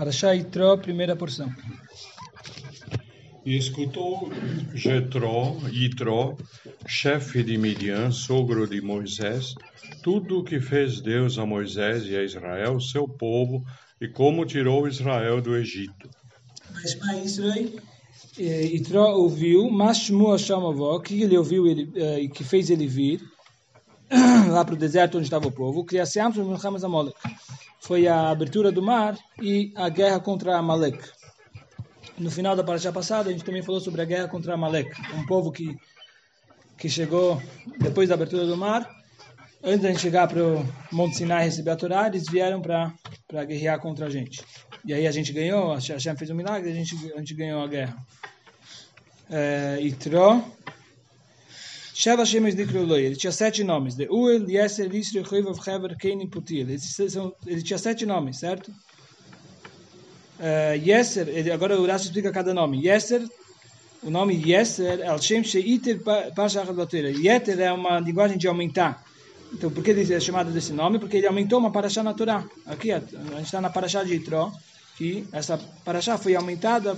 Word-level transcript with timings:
Parashá 0.00 0.34
Itró, 0.34 0.78
primeira 0.78 1.14
porção. 1.14 1.52
E 3.44 3.54
escutou 3.54 4.32
Jetró, 4.74 5.58
Itró, 5.70 6.38
chefe 6.86 7.42
de 7.42 7.58
Midian, 7.58 8.10
sogro 8.10 8.66
de 8.66 8.80
Moisés, 8.80 9.54
tudo 10.02 10.38
o 10.38 10.42
que 10.42 10.58
fez 10.58 11.02
Deus 11.02 11.36
a 11.36 11.44
Moisés 11.44 12.06
e 12.06 12.16
a 12.16 12.24
Israel, 12.24 12.80
seu 12.80 13.06
povo, 13.06 13.62
e 14.00 14.08
como 14.08 14.46
tirou 14.46 14.88
Israel 14.88 15.42
do 15.42 15.54
Egito. 15.54 16.08
Mas 16.72 16.96
Israel, 17.22 17.70
Itró 18.38 19.16
ouviu, 19.16 19.70
Mashmu 19.70 20.30
Hashem 20.30 20.64
avó, 20.64 20.98
que 21.00 21.20
ele 21.20 21.36
ouviu 21.36 21.66
ele, 21.66 21.92
e 22.22 22.26
que 22.30 22.42
fez 22.42 22.70
ele 22.70 22.86
vir 22.86 23.20
lá 24.48 24.64
para 24.64 24.74
o 24.74 24.78
deserto 24.78 25.18
onde 25.18 25.26
estava 25.26 25.46
o 25.46 25.52
povo, 25.52 25.84
Criaciam 25.84 26.32
Milchamas 26.32 26.84
Amolek. 26.84 27.18
Foi 27.90 28.06
a 28.06 28.30
abertura 28.30 28.70
do 28.70 28.80
mar 28.80 29.18
e 29.42 29.72
a 29.74 29.88
guerra 29.88 30.20
contra 30.20 30.56
Amalek. 30.56 31.02
No 32.16 32.30
final 32.30 32.54
da 32.54 32.62
paraxá 32.62 32.92
passada, 32.92 33.28
a 33.28 33.32
gente 33.32 33.42
também 33.42 33.62
falou 33.62 33.80
sobre 33.80 34.00
a 34.00 34.04
guerra 34.04 34.28
contra 34.28 34.54
Amalek, 34.54 34.92
um 35.12 35.26
povo 35.26 35.50
que 35.50 35.76
que 36.78 36.88
chegou 36.88 37.42
depois 37.80 38.08
da 38.08 38.14
abertura 38.14 38.46
do 38.46 38.56
mar, 38.56 38.88
antes 39.60 39.80
de 39.80 39.86
a 39.88 39.90
gente 39.90 40.02
chegar 40.02 40.28
para 40.28 40.40
o 40.40 40.64
Monte 40.92 41.16
Sinai 41.16 41.46
receber 41.46 41.72
a 41.72 41.76
Torá, 41.76 42.06
eles 42.06 42.28
vieram 42.30 42.62
para 42.62 42.94
para 43.26 43.42
guerrear 43.44 43.80
contra 43.80 44.06
a 44.06 44.08
gente. 44.08 44.40
E 44.84 44.94
aí 44.94 45.04
a 45.04 45.10
gente 45.10 45.32
ganhou, 45.32 45.72
a 45.72 45.80
Hashem 45.80 46.16
fez 46.16 46.30
um 46.30 46.36
milagre, 46.36 46.70
a 46.70 46.74
gente 46.74 46.94
a 47.12 47.18
gente 47.18 47.34
ganhou 47.34 47.60
a 47.60 47.66
guerra. 47.66 47.96
É, 49.28 49.80
Itró, 49.80 50.40
Sheva 52.00 52.24
Shemesh 52.24 52.54
Dikroloi. 52.54 53.04
Ele 53.04 53.14
tinha 53.14 53.30
sete 53.30 53.62
nomes. 53.62 53.94
De 53.94 54.08
Uel, 54.08 54.48
Yeser, 54.48 54.88
Lisri, 54.88 55.22
Choivav, 55.22 55.58
Hever, 55.66 55.98
Kein 55.98 56.22
e 56.22 56.26
Putil. 56.26 56.66
Ele 57.46 57.62
tinha 57.62 57.78
sete 57.78 58.06
nomes, 58.06 58.38
certo? 58.38 58.72
Uh, 60.38 60.76
Yeser, 60.82 61.28
ele, 61.28 61.50
agora 61.50 61.78
o 61.78 61.86
Rashi 61.86 62.06
explica 62.06 62.32
cada 62.32 62.54
nome. 62.54 62.86
Yeser, 62.86 63.22
o 64.02 64.10
nome 64.10 64.34
Yeser, 64.34 65.06
Al 65.06 65.20
Shem 65.20 65.44
Sheiter 65.44 66.00
Pashach 66.34 66.72
Bateira. 66.72 67.10
Yeter 67.10 67.60
é 67.60 67.70
uma 67.70 68.00
linguagem 68.00 68.38
de 68.38 68.48
aumentar. 68.48 69.04
Então, 69.52 69.70
por 69.70 69.84
que 69.84 69.90
ele 69.90 70.10
é 70.10 70.20
chamado 70.20 70.50
desse 70.50 70.72
nome? 70.72 70.98
Porque 70.98 71.18
ele 71.18 71.26
aumentou 71.26 71.58
uma 71.58 71.70
paraxá 71.70 72.02
na 72.02 72.14
Torá. 72.14 72.48
Aqui, 72.64 72.92
a 72.92 73.00
gente 73.00 73.42
está 73.42 73.60
na 73.60 73.68
paraxá 73.68 74.02
de 74.02 74.14
Itró, 74.14 74.50
que 74.96 75.26
essa 75.32 75.58
paraxá 75.84 76.16
foi 76.16 76.34
aumentada 76.34 76.96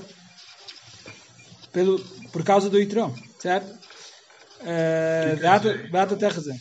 pelo, 1.72 1.98
por 2.30 2.44
causa 2.44 2.70
do 2.70 2.80
Itró, 2.80 3.12
certo? 3.40 3.81
Beato 5.90 6.16
Techze. 6.16 6.60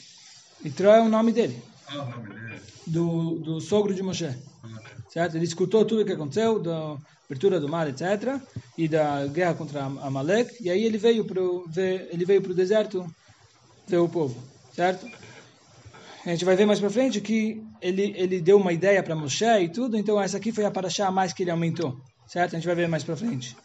Itró 0.64 0.94
é 0.94 1.02
o 1.02 1.10
nome 1.10 1.32
dele. 1.32 1.62
Ah, 1.88 2.02
o 2.02 2.10
nome 2.10 2.30
dele. 2.30 2.62
Do, 2.86 3.40
do 3.40 3.62
sogro 3.62 3.94
de 3.94 4.04
Moshe. 4.04 4.36
Certo? 5.10 5.36
Ele 5.36 5.46
escutou 5.46 5.84
tudo 5.84 6.02
o 6.02 6.06
que 6.06 6.14
aconteceu, 6.14 6.60
da 6.60 6.98
abertura 7.26 7.60
do 7.60 7.68
mar, 7.68 7.88
etc. 7.88 8.40
E 8.78 8.88
da 8.88 9.28
guerra 9.28 9.56
contra 9.56 9.84
Amalek. 9.84 10.56
E 10.62 10.70
aí 10.70 10.84
ele 10.84 10.98
veio 10.98 11.26
para 11.26 11.42
ele 12.12 12.26
veio 12.26 12.42
para 12.42 12.52
o 12.52 12.56
deserto 12.56 13.06
ver 13.88 13.98
o 13.98 14.08
povo. 14.08 14.42
Certo? 14.74 15.06
A 16.26 16.30
gente 16.30 16.46
vai 16.46 16.56
ver 16.56 16.66
mais 16.66 16.80
para 16.80 16.90
frente 16.90 17.20
que 17.20 17.62
ele, 17.82 18.14
ele 18.16 18.40
deu 18.40 18.58
uma 18.58 18.72
ideia 18.72 19.02
para 19.02 19.16
Moshe 19.16 19.46
e 19.46 19.70
tudo. 19.70 19.98
Então 19.98 20.22
essa 20.22 20.38
aqui 20.38 20.52
foi 20.52 20.66
a 20.66 20.72
paraxá 20.72 21.08
a 21.08 21.12
mais 21.12 21.34
que 21.34 21.44
ele 21.44 21.52
aumentou. 21.52 22.00
Certo? 22.28 22.56
A 22.56 22.60
gente 22.60 22.68
vai 22.68 22.76
ver 22.76 22.88
mais 22.88 23.04
para 23.04 23.18
frente. 23.18 23.58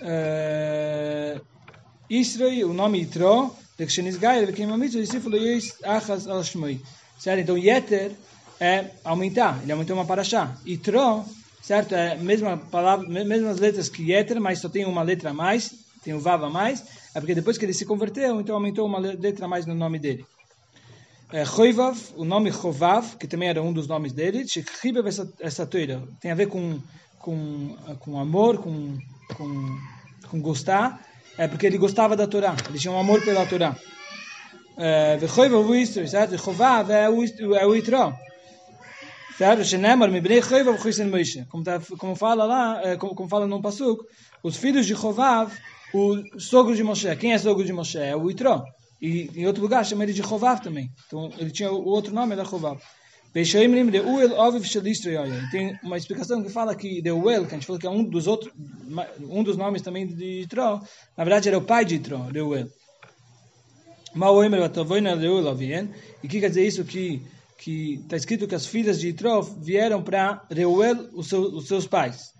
Uh, 0.00 1.40
Israel, 2.08 2.70
o 2.70 2.74
nome 2.74 3.02
Itro, 3.02 3.54
certo? 7.18 7.40
Então, 7.40 7.58
Yeter 7.58 8.12
é 8.60 8.90
aumentar, 9.04 9.60
ele 9.62 9.72
aumentou 9.72 9.96
uma 9.96 10.04
paraxá. 10.04 10.56
Itro, 10.64 11.24
certo? 11.62 11.94
É 11.94 12.12
a 12.12 12.16
mesma 12.16 12.56
palavra, 12.56 13.08
mesmas 13.08 13.58
letras 13.58 13.88
que 13.88 14.12
Yeter, 14.12 14.40
mas 14.40 14.60
só 14.60 14.68
tem 14.68 14.84
uma 14.84 15.02
letra 15.02 15.30
a 15.30 15.34
mais, 15.34 15.74
tem 16.02 16.14
o 16.14 16.20
Vav 16.20 16.44
a 16.44 16.50
mais, 16.50 16.84
é 17.14 17.20
porque 17.20 17.34
depois 17.34 17.58
que 17.58 17.64
ele 17.64 17.74
se 17.74 17.84
converteu, 17.84 18.40
então 18.40 18.54
aumentou 18.54 18.86
uma 18.86 18.98
letra 18.98 19.46
a 19.46 19.48
mais 19.48 19.66
no 19.66 19.74
nome 19.74 19.98
dele. 19.98 20.24
É, 21.32 21.44
Choivav, 21.44 21.98
o 22.14 22.24
nome 22.24 22.52
Chovav, 22.52 23.16
que 23.16 23.26
também 23.26 23.48
era 23.48 23.60
um 23.60 23.72
dos 23.72 23.88
nomes 23.88 24.12
dele, 24.12 24.46
Shekhibev 24.46 25.08
essa 25.40 25.66
toira, 25.66 26.00
tem 26.20 26.30
a 26.30 26.36
ver 26.36 26.46
com, 26.46 26.78
com, 27.18 27.76
com 27.98 28.20
amor, 28.20 28.58
com, 28.58 28.96
com, 29.36 29.78
com 30.30 30.40
gostar, 30.40 31.04
é 31.38 31.46
porque 31.48 31.66
ele 31.66 31.78
gostava 31.78 32.16
da 32.16 32.26
Torá, 32.26 32.54
ele 32.68 32.78
tinha 32.78 32.92
um 32.92 32.98
amor 32.98 33.22
pela 33.22 33.46
Torá. 33.46 33.76
Chovav 36.38 36.90
é 36.90 37.08
o 37.08 37.74
Itró. 37.74 38.12
Certo? 39.38 39.64
Tá, 41.64 41.80
como 41.98 42.14
fala 42.14 42.44
lá, 42.44 42.96
como, 42.98 43.14
como 43.14 43.28
fala 43.28 43.46
no 43.46 43.60
Pasuk, 43.60 44.02
os 44.42 44.56
filhos 44.56 44.86
de 44.86 44.94
Chovav, 44.94 45.52
o 45.92 46.40
sogro 46.40 46.74
de 46.74 46.82
Moshe. 46.82 47.14
Quem 47.16 47.32
é 47.32 47.38
sogro 47.38 47.64
de 47.64 47.72
Moshe? 47.72 47.98
É 47.98 48.16
o 48.16 48.30
Itró. 48.30 48.64
E 49.00 49.30
em 49.34 49.46
outro 49.46 49.62
lugar 49.62 49.84
chama 49.84 50.04
ele 50.04 50.12
de 50.12 50.22
Chovav 50.22 50.60
também. 50.60 50.90
Então 51.06 51.30
ele 51.38 51.50
tinha 51.50 51.70
o 51.70 51.86
outro 51.86 52.14
nome, 52.14 52.32
era 52.32 52.44
Chovav. 52.44 52.78
Tem 55.50 55.78
uma 55.82 55.96
explicação 55.96 56.42
que 56.42 56.48
fala 56.48 56.74
que 56.74 57.02
The 57.02 57.12
Well, 57.12 57.46
que 57.46 57.54
a 57.54 57.58
gente 57.58 57.66
falou 57.66 57.80
que 57.80 57.86
é 57.86 57.90
um 57.90 58.04
dos 58.04 58.26
outros, 58.26 58.52
um 59.20 59.42
dos 59.42 59.56
nomes 59.56 59.82
também 59.82 60.06
de 60.06 60.40
Yitro, 60.40 60.80
na 61.16 61.24
verdade 61.24 61.48
era 61.48 61.58
o 61.58 61.62
pai 61.62 61.84
de 61.84 61.94
Yitro, 61.94 62.28
The 62.32 62.42
Well. 62.42 62.70
E 66.22 66.26
o 66.26 66.28
que 66.28 66.40
quer 66.40 66.48
dizer 66.48 66.66
isso? 66.66 66.84
Que 66.84 67.22
que 67.58 67.94
está 67.94 68.16
escrito 68.16 68.46
que 68.46 68.54
as 68.54 68.66
filhas 68.66 69.00
de 69.00 69.08
Yitro 69.08 69.42
vieram 69.42 70.02
para 70.02 70.42
Reuel, 70.50 71.08
os, 71.14 71.28
seus, 71.28 71.52
os 71.52 71.66
seus 71.66 71.86
pais, 71.86 72.32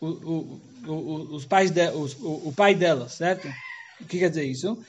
o, 0.00 0.06
o, 0.06 0.60
o, 0.86 1.34
os 1.36 1.44
pais 1.44 1.70
de, 1.70 1.88
os, 1.90 2.14
o, 2.14 2.48
o 2.48 2.52
pai 2.52 2.74
delas, 2.74 3.14
certo? 3.14 3.48
O 4.00 4.04
que 4.04 4.18
quer 4.18 4.28
dizer 4.28 4.44
isso? 4.44 4.84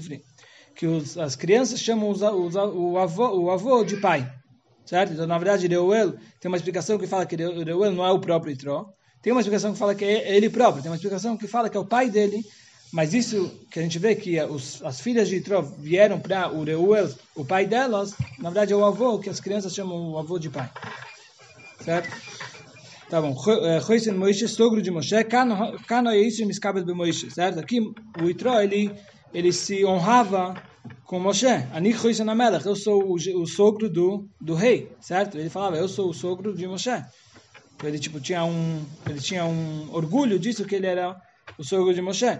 que 0.00 0.37
os, 0.86 1.18
as 1.18 1.34
crianças 1.34 1.80
chamam 1.80 2.10
os, 2.10 2.22
os, 2.22 2.54
o, 2.54 2.98
avô, 2.98 3.28
o 3.36 3.50
avô 3.50 3.84
de 3.84 3.96
pai. 3.96 4.32
Certo? 4.84 5.12
Então, 5.12 5.26
na 5.26 5.36
verdade, 5.36 5.66
Reuel 5.66 6.14
tem 6.40 6.48
uma 6.48 6.56
explicação 6.56 6.98
que 6.98 7.06
fala 7.06 7.26
que 7.26 7.36
Reuel 7.36 7.92
não 7.92 8.06
é 8.06 8.10
o 8.10 8.20
próprio 8.20 8.52
Itró. 8.52 8.86
Tem 9.20 9.32
uma 9.32 9.40
explicação 9.40 9.72
que 9.72 9.78
fala 9.78 9.94
que 9.94 10.04
é 10.04 10.34
ele 10.34 10.48
próprio. 10.48 10.82
Tem 10.82 10.90
uma 10.90 10.96
explicação 10.96 11.36
que 11.36 11.46
fala 11.46 11.68
que 11.68 11.76
é 11.76 11.80
o 11.80 11.84
pai 11.84 12.08
dele. 12.08 12.42
Mas 12.90 13.12
isso 13.12 13.50
que 13.70 13.78
a 13.78 13.82
gente 13.82 13.98
vê 13.98 14.14
que 14.14 14.40
os, 14.44 14.82
as 14.82 15.00
filhas 15.00 15.28
de 15.28 15.36
Itró 15.36 15.60
vieram 15.60 16.18
para 16.18 16.50
o 16.50 16.64
Reuel, 16.64 17.12
o 17.34 17.44
pai 17.44 17.66
delas, 17.66 18.14
na 18.38 18.48
verdade 18.48 18.72
é 18.72 18.76
o 18.76 18.84
avô, 18.84 19.18
que 19.18 19.28
as 19.28 19.40
crianças 19.40 19.74
chamam 19.74 20.12
o 20.12 20.18
avô 20.18 20.38
de 20.38 20.48
pai. 20.48 20.70
Certo? 21.84 22.08
Tá 23.10 23.20
bom. 23.20 23.34
Choisen 23.86 24.14
Moishe, 24.14 24.48
sogro 24.48 24.80
de 24.80 24.90
Moshe. 24.90 25.22
Cano 25.24 26.14
isso, 26.14 26.46
Miskabel 26.46 26.84
de 26.84 26.94
Moishe. 26.94 27.30
Certo? 27.30 27.58
Aqui 27.58 27.80
o 28.22 28.30
Itró, 28.30 28.60
ele, 28.60 28.90
ele 29.34 29.52
se 29.52 29.84
honrava 29.84 30.54
com 31.08 31.18
Moshe, 31.18 31.46
eu 32.66 32.76
sou 32.76 33.02
o, 33.02 33.14
o, 33.14 33.46
sogro 33.46 33.88
do, 33.88 34.28
do 34.38 34.54
rei, 34.54 34.92
certo? 35.00 35.38
Ele 35.38 35.48
falava, 35.48 35.78
eu 35.78 35.88
sou 35.88 36.10
o 36.10 36.12
sogro 36.12 36.54
de 36.54 36.68
Moshe. 36.68 37.02
Ele 37.82 37.98
tipo 37.98 38.20
tinha 38.20 38.44
um, 38.44 38.84
ele 39.08 39.18
tinha 39.18 39.42
um 39.46 39.88
orgulho 39.90 40.38
disso 40.38 40.66
que 40.66 40.74
ele 40.74 40.86
era 40.86 41.16
o 41.58 41.64
sogro 41.64 41.94
de 41.94 42.02
Moshe. 42.02 42.38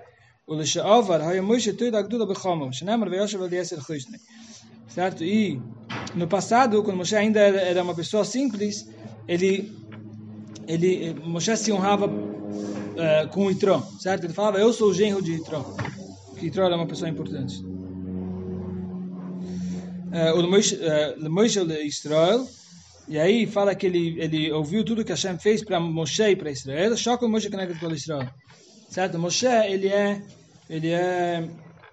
Certo? 4.87 5.25
E 5.25 5.59
no 6.15 6.29
passado, 6.29 6.83
quando 6.83 6.99
Moshe 6.99 7.17
ainda 7.17 7.41
era, 7.41 7.61
era 7.63 7.83
uma 7.83 7.95
pessoa 7.95 8.23
simples, 8.23 8.87
ele 9.27 9.75
ele 10.67 11.15
Moshe 11.25 11.57
se 11.57 11.73
honrava 11.73 12.05
uh, 12.07 13.29
com 13.31 13.51
Itró, 13.51 13.81
certo? 13.99 14.25
Ele 14.25 14.35
falava, 14.35 14.59
eu 14.59 14.75
sou 14.75 14.91
o 14.91 14.95
genro 14.95 15.23
de 15.23 15.33
Itró. 15.37 15.75
Que 16.39 16.49
Itró 16.49 16.67
era 16.67 16.77
uma 16.77 16.87
pessoa 16.87 17.09
importante 17.09 17.78
o 20.35 21.31
Moishe 21.31 21.65
de 21.65 21.83
Israel, 21.85 22.47
e 23.09 23.19
aí 23.19 23.47
fala 23.47 23.75
que 23.75 23.87
ele, 23.87 24.21
ele 24.21 24.53
ouviu 24.53 24.85
tudo 24.85 25.05
que 25.05 25.13
Hashem 25.13 25.39
fez 25.39 25.65
para 25.65 25.81
Moshe 25.81 26.23
e 26.23 26.37
para 26.37 26.51
Israel, 26.51 26.97
choca 26.97 27.25
o 27.25 27.29
Moshe 27.29 27.51
conecta 27.51 27.75
com 27.79 27.93
Israel. 27.93 28.29
Certo? 28.91 29.19
Moshe, 29.19 29.47
ele 29.47 29.89
é, 29.89 30.23
ele 30.69 30.91
é, 30.91 31.49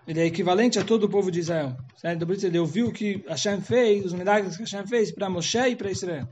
ele 0.07 0.19
é 0.19 0.25
equivalente 0.25 0.77
a 0.77 0.83
todo 0.83 1.05
o 1.05 1.09
povo 1.09 1.31
de 1.31 1.39
Israel. 1.39 1.75
Certo? 1.97 2.23
Então, 2.23 2.49
ele 2.49 2.59
ouviu 2.59 2.87
o 2.87 2.91
que 2.91 3.23
Hashem 3.27 3.61
fez, 3.61 4.05
os 4.05 4.13
milagres 4.13 4.57
que 4.57 4.63
Hashem 4.63 4.85
fez 4.87 5.11
para 5.11 5.29
Moshe 5.29 5.57
e 5.57 5.75
para 5.75 5.89
Israel. 5.89 6.27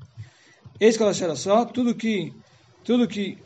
Esse 0.80 0.98
que 0.98 1.04
era 1.04 1.36
só, 1.36 1.66
tudo 1.66 1.96
que, 1.96 2.34
tudo 2.84 3.08
que, 3.08 3.38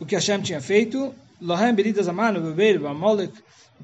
o 0.00 0.06
que 0.06 0.16
Hashem 0.16 0.40
tinha 0.40 0.60
feito, 0.60 1.14
Lohem 1.40 1.74
Beridas 1.74 2.08
Amano, 2.08 2.40
Beber, 2.40 2.84
Amolek, 2.84 3.32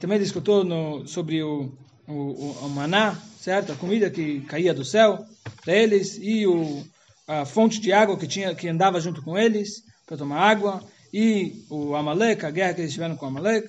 também 0.00 0.16
ele 0.16 0.24
escutou 0.24 0.64
no, 0.64 1.06
sobre 1.06 1.42
o, 1.42 1.70
o, 2.08 2.12
o, 2.12 2.56
o 2.62 2.68
maná, 2.70 3.16
certo? 3.42 3.72
A 3.72 3.76
comida 3.76 4.08
que 4.08 4.40
caía 4.42 4.72
do 4.72 4.84
céu 4.84 5.26
para 5.64 5.74
eles 5.74 6.16
e 6.16 6.46
o, 6.46 6.84
a 7.26 7.44
fonte 7.44 7.80
de 7.80 7.92
água 7.92 8.16
que 8.16 8.28
tinha 8.28 8.54
que 8.54 8.68
andava 8.68 9.00
junto 9.00 9.20
com 9.20 9.36
eles 9.36 9.82
para 10.06 10.16
tomar 10.16 10.40
água 10.40 10.80
e 11.12 11.64
o 11.68 11.96
Amalek, 11.96 12.46
a 12.46 12.50
guerra 12.50 12.74
que 12.74 12.82
eles 12.82 12.92
tiveram 12.92 13.16
com 13.16 13.26
Amalek, 13.26 13.68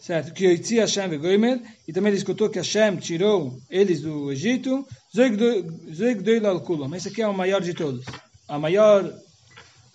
certo? 0.00 0.32
Que 0.32 0.44
Yoitzi 0.44 0.76
Hashem 0.78 1.08
vegoimer 1.08 1.60
e 1.88 1.92
também 1.92 2.10
ele 2.10 2.18
escutou 2.18 2.48
que 2.48 2.58
Hashem 2.58 2.96
tirou 2.98 3.58
eles 3.68 4.00
do 4.00 4.30
Egito. 4.30 4.86
Zoig 5.14 6.22
doil 6.22 6.46
al 6.46 6.60
kulam. 6.60 6.94
Esse 6.94 7.08
aqui 7.08 7.20
é 7.20 7.26
o 7.26 7.34
maior 7.34 7.60
de 7.60 7.74
todos, 7.74 8.04
a 8.46 8.58
maior 8.58 9.12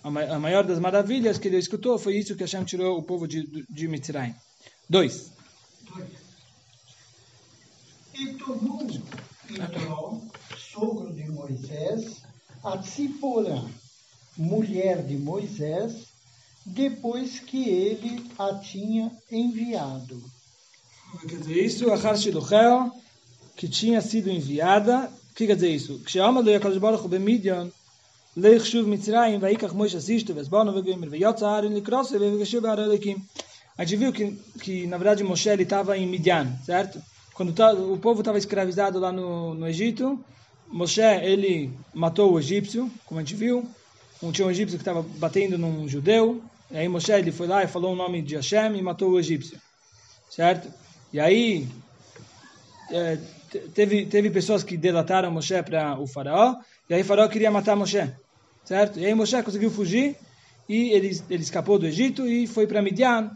a 0.04 0.38
maior 0.38 0.66
das 0.66 0.80
maravilhas 0.80 1.38
que 1.38 1.48
ele 1.48 1.58
escutou 1.58 1.98
foi 1.98 2.18
isso 2.18 2.36
que 2.36 2.44
Hashem 2.44 2.66
tirou 2.66 2.98
o 2.98 3.04
povo 3.04 3.26
de, 3.26 3.66
de 3.70 3.88
Mitzrayim. 3.88 4.36
Dois. 4.90 5.32
E 8.14 8.34
tomou 8.36 8.88
então, 9.50 10.22
sogro 10.58 11.14
de 11.14 11.30
Moisés, 11.30 12.22
a 12.64 12.78
Tsiporã, 12.78 13.66
mulher 14.38 15.04
de 15.04 15.18
Moisés, 15.18 16.08
depois 16.66 17.40
que 17.40 17.68
ele 17.68 18.24
a 18.38 18.56
tinha 18.56 19.12
enviado. 19.32 20.24
Quer 21.28 21.40
dizer 21.40 21.66
isso, 21.66 21.92
a 21.92 21.96
Harshilochel, 21.96 22.92
que 23.56 23.68
tinha 23.68 24.02
sido 24.02 24.30
enviada, 24.30 25.12
o 25.32 25.34
que 25.36 25.46
quer 25.46 25.56
dizer 25.56 25.70
isso? 25.70 26.00
Que 26.00 26.12
se 26.12 26.18
Ksheamad 26.20 26.46
le'akadosh 26.46 26.80
baruch 26.80 27.08
b'midyan, 27.08 27.72
le'ich 28.36 28.66
shuv 28.66 28.88
mitzrayim, 28.88 29.40
va'ikach 29.40 29.74
Moshe 29.74 29.98
asisto, 29.98 30.34
v'esbano 30.34 30.72
v'gomer, 30.72 31.10
v'yotza 31.10 31.50
arin 31.50 31.74
li'krosser, 31.74 32.20
v'v'gashu 32.20 32.62
b'ar 32.62 32.80
elekim. 32.80 33.22
A 33.78 33.84
gente 33.84 34.00
viu 34.00 34.14
que, 34.14 34.32
que, 34.62 34.88
na 34.88 34.98
verdade, 34.98 35.24
Moshe 35.24 35.50
estava 35.50 35.98
em 35.98 36.08
Midian, 36.08 36.58
certo? 36.66 37.02
Quando 37.34 37.54
tá, 37.54 37.74
o 37.74 37.98
povo 37.98 38.22
estava 38.22 38.38
escravizado 38.38 39.00
lá 39.00 39.12
no, 39.12 39.54
no 39.56 39.68
Egito, 39.68 40.24
Moshe, 40.68 41.02
ele 41.02 41.72
matou 41.94 42.34
o 42.34 42.40
egípcio, 42.40 42.92
como 43.06 43.20
a 43.20 43.24
gente 43.24 43.36
viu. 43.36 43.68
Um, 44.22 44.32
tinha 44.32 44.48
um 44.48 44.52
egípcio 44.52 44.78
que 44.78 44.82
estava 44.82 45.02
batendo 45.18 45.58
num 45.58 45.88
judeu. 45.88 46.42
E 46.72 46.78
aí 46.78 46.88
Moshe, 46.88 47.12
ele 47.12 47.32
foi 47.32 47.48
lá 47.48 47.64
e 47.64 47.68
falou 47.68 47.94
o 47.94 47.96
nome 47.96 48.22
de 48.22 48.36
Hashem 48.36 48.78
e 48.78 48.82
matou 48.82 49.12
o 49.12 49.20
egípcio. 49.20 49.60
Certo? 50.30 50.72
E 51.12 51.20
aí, 51.20 51.68
é, 52.90 53.18
teve, 53.74 54.06
teve 54.06 54.30
pessoas 54.30 54.64
que 54.64 54.78
delataram 54.78 55.32
Moshe 55.32 55.62
para 55.64 56.00
o 56.00 56.08
faraó, 56.08 56.56
e 56.90 56.94
aí 56.94 57.02
o 57.02 57.06
faraó 57.06 57.28
queria 57.28 57.52
matar 57.52 57.76
Moshe, 57.76 58.12
certo? 58.64 59.00
E 59.00 59.06
aí 59.06 59.14
Moshe 59.14 59.42
conseguiu 59.44 59.72
fugir, 59.72 60.16
e 60.68 60.92
ele, 60.92 61.22
ele 61.30 61.44
escapou 61.44 61.78
do 61.78 61.86
Egito 61.86 62.28
e 62.28 62.48
foi 62.48 62.66
para 62.66 62.82
Midian, 62.82 63.32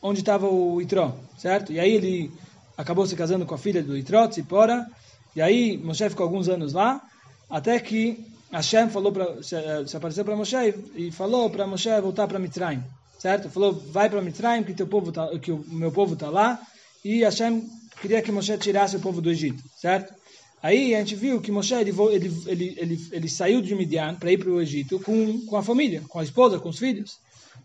onde 0.00 0.20
estava 0.20 0.48
o 0.48 0.80
Itró, 0.80 1.16
certo? 1.36 1.72
E 1.72 1.78
aí 1.78 1.92
ele 1.92 2.30
acabou 2.76 3.06
se 3.06 3.16
casando 3.16 3.46
com 3.46 3.54
a 3.54 3.58
filha 3.58 3.82
do 3.82 3.96
Itró, 3.96 4.26
Tzipora, 4.28 4.86
e 5.34 5.42
aí 5.42 5.76
Moshe 5.78 6.08
ficou 6.08 6.24
alguns 6.24 6.48
anos 6.48 6.72
lá, 6.72 7.00
até 7.48 7.78
que 7.78 8.24
Hashem 8.50 8.88
falou 8.88 9.12
para 9.12 9.42
se, 9.42 9.54
eh, 9.54 9.84
apareceu 9.94 10.24
para 10.24 10.36
Moshe 10.36 10.74
e 10.94 11.10
falou 11.10 11.50
para 11.50 11.66
Moshe 11.66 12.00
voltar 12.00 12.26
para 12.26 12.38
Mitzrayim, 12.38 12.82
certo? 13.18 13.50
Falou, 13.50 13.72
vai 13.72 14.08
para 14.08 14.22
Mitzrayim 14.22 14.62
que 14.62 14.72
teu 14.72 14.86
povo 14.86 15.12
tá, 15.12 15.28
que 15.38 15.52
o 15.52 15.64
meu 15.68 15.92
povo 15.92 16.14
está 16.14 16.30
lá, 16.30 16.60
e 17.04 17.22
Hashem 17.22 17.68
queria 18.00 18.22
que 18.22 18.32
Moshe 18.32 18.56
tirasse 18.58 18.96
o 18.96 19.00
povo 19.00 19.20
do 19.20 19.30
Egito, 19.30 19.62
certo? 19.76 20.14
Aí 20.62 20.94
a 20.94 20.98
gente 20.98 21.14
viu 21.14 21.40
que 21.40 21.52
Moshe 21.52 21.74
ele, 21.74 21.90
ele, 22.12 22.42
ele, 22.46 22.74
ele, 22.78 23.08
ele 23.12 23.28
saiu 23.28 23.60
de 23.60 23.74
Midian 23.74 24.14
para 24.14 24.32
ir 24.32 24.38
para 24.38 24.50
o 24.50 24.60
Egito 24.60 24.98
com, 25.00 25.44
com 25.46 25.56
a 25.56 25.62
família, 25.62 26.02
com 26.08 26.18
a 26.18 26.24
esposa, 26.24 26.58
com 26.58 26.70
os 26.70 26.78
filhos, 26.78 27.18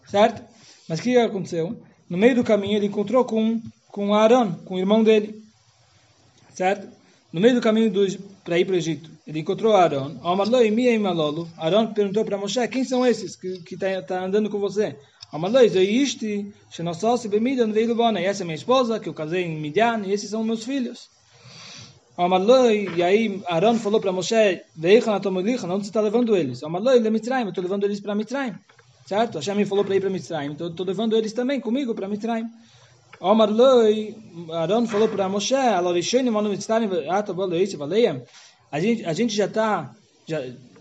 certo? 0.07 0.43
Mas 0.87 0.99
o 0.99 1.03
que 1.03 1.17
aconteceu? 1.17 1.81
No 2.09 2.17
meio 2.17 2.35
do 2.35 2.43
caminho 2.43 2.77
ele 2.77 2.87
encontrou 2.87 3.23
com 3.23 3.61
com 3.91 4.13
Aaron, 4.13 4.53
com 4.65 4.75
o 4.75 4.79
irmão 4.79 5.03
dele, 5.03 5.41
certo? 6.53 6.87
No 7.31 7.39
meio 7.39 7.55
do 7.55 7.61
caminho 7.61 7.91
para 8.43 8.59
ir 8.59 8.65
para 8.65 8.73
o 8.73 8.77
Egito, 8.77 9.09
ele 9.25 9.39
encontrou 9.39 9.73
Aaron. 9.73 10.17
Aaron 11.57 11.93
perguntou 11.93 12.25
para 12.25 12.37
Moshe: 12.37 12.67
Quem 12.67 12.83
são 12.83 13.05
esses 13.05 13.35
que 13.35 13.47
estão 13.47 13.93
tá, 13.93 14.01
tá 14.01 14.25
andando 14.25 14.49
com 14.49 14.59
você? 14.59 14.97
Essa 15.33 15.39
é 18.43 18.45
minha 18.45 18.55
esposa, 18.55 18.99
que 18.99 19.07
eu 19.07 19.13
casei 19.13 19.45
em 19.45 19.57
Midian, 19.57 20.01
e 20.05 20.11
esses 20.11 20.29
são 20.29 20.43
meus 20.43 20.65
filhos. 20.65 21.09
E 22.17 23.01
aí 23.01 23.41
Aaron 23.47 23.75
falou 23.75 24.01
para 24.01 24.11
Moshe, 24.11 24.35
onde 24.35 24.99
você 25.07 25.81
está 25.81 26.01
levando 26.01 26.35
eles? 26.35 26.61
Eu 26.61 26.69
estou 26.69 27.63
levando 27.63 27.85
eles 27.85 28.01
para 28.01 28.13
Mitzrayim. 28.13 28.55
Certo? 29.07 29.35
Hashem 29.35 29.55
me 29.55 29.65
falou 29.65 29.85
para 29.85 29.95
ir 29.95 30.01
para 30.01 30.09
Mitzrayim, 30.09 30.51
então 30.51 30.67
estou 30.67 30.85
levando 30.85 31.15
eles 31.15 31.31
também 31.31 31.61
comigo 31.61 31.95
para 31.95 32.09
Mitzrayim. 32.09 32.47
Omar 33.21 33.51
Loi, 33.51 34.15
Aaron 34.51 34.87
falou 34.87 35.07
para 35.07 35.29
Moshe, 35.29 35.53
a 38.71 38.79
gente, 38.79 39.05
a 39.05 39.13
gente 39.13 39.35
já 39.35 39.45
está 39.45 39.93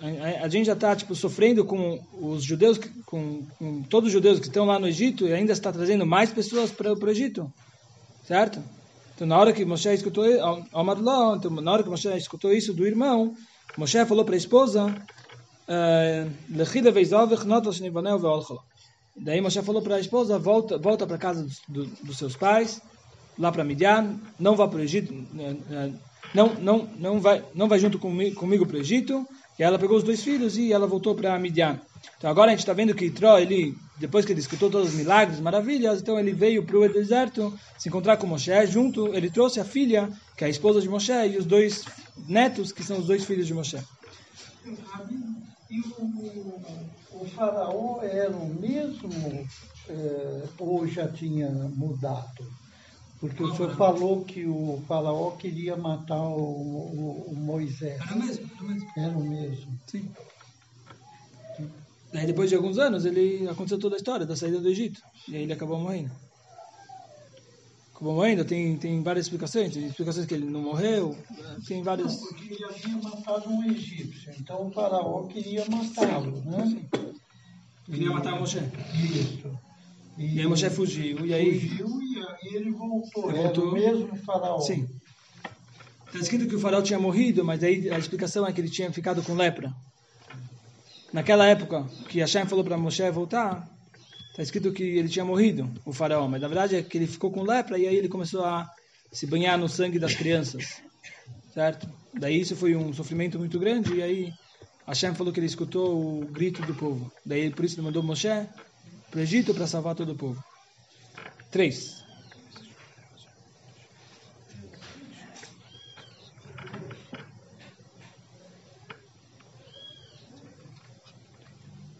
a, 0.00 0.44
a 0.44 0.48
gente 0.48 0.64
já 0.64 0.72
está 0.72 0.96
tipo 0.96 1.14
sofrendo 1.14 1.66
com 1.66 2.00
os 2.14 2.42
judeus 2.42 2.80
com, 3.04 3.44
com, 3.58 3.82
todos 3.82 4.06
os 4.06 4.12
judeus 4.14 4.40
que 4.40 4.46
estão 4.46 4.64
lá 4.64 4.78
no 4.78 4.88
Egito 4.88 5.26
e 5.26 5.34
ainda 5.34 5.52
está 5.52 5.70
trazendo 5.70 6.06
mais 6.06 6.32
pessoas 6.32 6.70
para 6.70 6.94
o 6.94 7.10
Egito 7.10 7.52
certo? 8.24 8.62
Então 9.14 9.26
na 9.26 9.36
hora 9.36 9.52
que 9.52 9.62
Moshe 9.62 9.92
escutou 9.92 10.24
Omar 10.72 10.98
Lo, 10.98 11.36
então, 11.36 11.50
na 11.50 11.70
hora 11.70 11.82
que 11.82 11.90
Moshe 11.90 12.08
escutou 12.16 12.54
isso 12.54 12.72
do 12.72 12.86
irmão 12.86 13.34
Moshe 13.76 14.02
falou 14.06 14.24
para 14.24 14.34
a 14.34 14.38
esposa 14.38 14.94
eh, 15.68 16.26
Daí 19.16 19.40
Moshe 19.40 19.62
falou 19.62 19.82
para 19.82 19.96
a 19.96 20.00
esposa, 20.00 20.38
volta, 20.38 20.78
volta 20.78 21.06
para 21.06 21.18
casa 21.18 21.42
dos, 21.42 21.60
do, 21.68 21.86
dos 22.04 22.16
seus 22.16 22.36
pais, 22.36 22.80
lá 23.38 23.50
para 23.50 23.64
Midian, 23.64 24.18
não 24.38 24.56
vá 24.56 24.66
para 24.68 24.78
o 24.78 24.82
Egito, 24.82 25.12
não, 26.34 26.54
não, 26.54 26.88
não, 26.96 27.20
vai, 27.20 27.44
não 27.54 27.68
vai 27.68 27.78
junto 27.78 27.98
comigo, 27.98 28.36
comigo 28.36 28.66
para 28.66 28.76
o 28.76 28.80
Egito. 28.80 29.26
E 29.58 29.62
ela 29.62 29.78
pegou 29.78 29.98
os 29.98 30.02
dois 30.02 30.22
filhos 30.22 30.56
e 30.56 30.72
ela 30.72 30.86
voltou 30.86 31.14
para 31.14 31.38
Midian. 31.38 31.78
Então 32.16 32.30
agora 32.30 32.48
a 32.48 32.50
gente 32.52 32.60
está 32.60 32.72
vendo 32.72 32.94
que 32.94 33.04
Itró, 33.04 33.38
ele, 33.38 33.76
depois 33.98 34.24
que 34.24 34.32
ele 34.32 34.40
escutou 34.40 34.70
todos 34.70 34.88
os 34.88 34.94
milagres, 34.94 35.38
maravilhas, 35.38 36.00
então 36.00 36.18
ele 36.18 36.32
veio 36.32 36.64
para 36.64 36.78
o 36.78 36.88
deserto 36.88 37.52
se 37.76 37.88
encontrar 37.88 38.16
com 38.16 38.26
Moshe. 38.26 38.66
Junto, 38.66 39.14
ele 39.14 39.30
trouxe 39.30 39.60
a 39.60 39.64
filha, 39.64 40.08
que 40.34 40.44
é 40.44 40.46
a 40.46 40.50
esposa 40.50 40.80
de 40.80 40.88
Moshe, 40.88 41.12
e 41.12 41.36
os 41.36 41.44
dois 41.44 41.84
netos, 42.26 42.72
que 42.72 42.82
são 42.82 43.00
os 43.00 43.06
dois 43.06 43.24
filhos 43.24 43.46
de 43.46 43.52
Moshe. 43.52 43.78
E 45.70 45.80
o, 45.80 46.90
o 47.20 47.26
faraó 47.26 48.00
era 48.02 48.30
o 48.30 48.46
mesmo 48.54 49.46
é, 49.88 50.42
ou 50.58 50.86
já 50.86 51.08
tinha 51.08 51.50
mudado? 51.50 52.50
Porque 53.18 53.42
o 53.42 53.54
senhor 53.54 53.76
falou 53.76 54.24
que 54.24 54.46
o 54.46 54.82
faraó 54.88 55.32
queria 55.32 55.76
matar 55.76 56.22
o, 56.22 56.40
o, 56.40 57.24
o 57.28 57.36
Moisés. 57.36 58.00
Era 58.00 58.14
o 58.14 58.18
mesmo, 58.18 58.50
era 58.56 58.62
o 58.62 58.68
mesmo. 58.68 58.90
Era 58.96 59.18
o 59.18 59.22
mesmo. 59.22 59.80
Sim. 59.86 60.10
Daí 62.12 62.26
depois 62.26 62.48
de 62.48 62.56
alguns 62.56 62.78
anos, 62.78 63.04
ele 63.04 63.46
aconteceu 63.46 63.78
toda 63.78 63.96
a 63.96 63.98
história 63.98 64.24
da 64.24 64.34
saída 64.34 64.58
do 64.58 64.68
Egito. 64.68 65.00
E 65.28 65.36
aí 65.36 65.42
ele 65.42 65.52
acabou 65.52 65.78
morrendo 65.78 66.10
como 68.00 68.22
ainda 68.22 68.46
tem, 68.46 68.78
tem 68.78 69.02
várias 69.02 69.26
explicações, 69.26 69.74
tem 69.74 69.86
explicações 69.86 70.24
que 70.24 70.32
ele 70.32 70.46
não 70.46 70.62
morreu, 70.62 71.14
tem 71.68 71.82
várias... 71.82 72.18
Não, 72.18 72.28
porque 72.28 72.54
ele 72.54 72.72
tinha 72.72 72.96
matado 72.96 73.50
um 73.50 73.62
egípcio, 73.70 74.32
então 74.40 74.68
o 74.68 74.70
faraó 74.70 75.24
queria 75.24 75.66
matá-lo, 75.66 76.42
né? 76.46 76.82
Queria 77.84 78.10
matar 78.10 78.40
Moshe. 78.40 78.58
Isso. 79.04 79.50
E, 80.16 80.36
e 80.36 80.40
aí 80.40 80.46
Moshe 80.46 80.70
fugiu, 80.70 81.26
e 81.26 81.34
aí... 81.34 81.60
Fugiu 81.60 82.00
e 82.00 82.18
aí 82.18 82.54
ele 82.54 82.70
voltou, 82.70 83.30
ele 83.30 83.42
voltou. 83.42 83.76
era 83.76 83.96
o 83.96 83.98
mesmo 83.98 84.16
faraó. 84.16 84.60
Sim. 84.60 84.88
Está 86.06 86.18
escrito 86.20 86.48
que 86.48 86.56
o 86.56 86.60
faraó 86.60 86.80
tinha 86.80 86.98
morrido, 86.98 87.44
mas 87.44 87.62
aí 87.62 87.90
a 87.90 87.98
explicação 87.98 88.46
é 88.46 88.52
que 88.52 88.62
ele 88.62 88.70
tinha 88.70 88.90
ficado 88.90 89.22
com 89.22 89.34
lepra. 89.34 89.74
Naquela 91.12 91.46
época 91.46 91.84
que 92.08 92.20
Hashem 92.20 92.46
falou 92.46 92.64
para 92.64 92.78
Moshe 92.78 93.10
voltar, 93.10 93.68
Está 94.30 94.42
escrito 94.42 94.72
que 94.72 94.82
ele 94.82 95.08
tinha 95.08 95.24
morrido, 95.24 95.70
o 95.84 95.92
faraó, 95.92 96.28
mas 96.28 96.40
na 96.40 96.48
verdade 96.48 96.76
é 96.76 96.82
que 96.82 96.96
ele 96.96 97.06
ficou 97.06 97.30
com 97.30 97.42
lepra 97.42 97.78
e 97.78 97.86
aí 97.86 97.96
ele 97.96 98.08
começou 98.08 98.44
a 98.44 98.70
se 99.12 99.26
banhar 99.26 99.58
no 99.58 99.68
sangue 99.68 99.98
das 99.98 100.14
crianças, 100.14 100.80
certo? 101.52 101.88
Daí 102.14 102.40
isso 102.40 102.54
foi 102.54 102.76
um 102.76 102.92
sofrimento 102.92 103.38
muito 103.38 103.58
grande 103.58 103.94
e 103.94 104.02
aí 104.02 104.32
Hashem 104.86 105.14
falou 105.14 105.32
que 105.32 105.40
ele 105.40 105.46
escutou 105.46 106.22
o 106.22 106.26
grito 106.26 106.62
do 106.62 106.74
povo. 106.74 107.12
Daí 107.26 107.50
por 107.50 107.64
isso 107.64 107.76
ele 107.76 107.82
mandou 107.82 108.02
Moshe 108.02 108.28
para 109.10 109.18
o 109.18 109.22
Egito 109.22 109.52
para 109.52 109.66
salvar 109.66 109.94
todo 109.94 110.12
o 110.12 110.16
povo. 110.16 110.42
Três. 111.50 112.04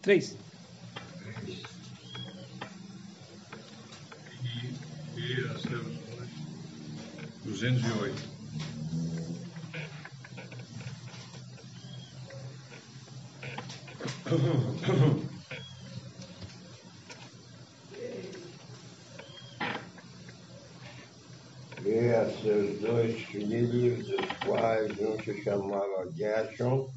Três. 0.01 0.37
208. 7.61 8.31
E 21.85 22.15
a 22.15 22.31
seus 22.41 22.81
dois 22.81 23.21
filhos, 23.25 24.07
dos 24.07 24.27
quais 24.47 24.99
um 24.99 25.23
se 25.23 25.43
chamava 25.43 26.11
Gershon, 26.17 26.89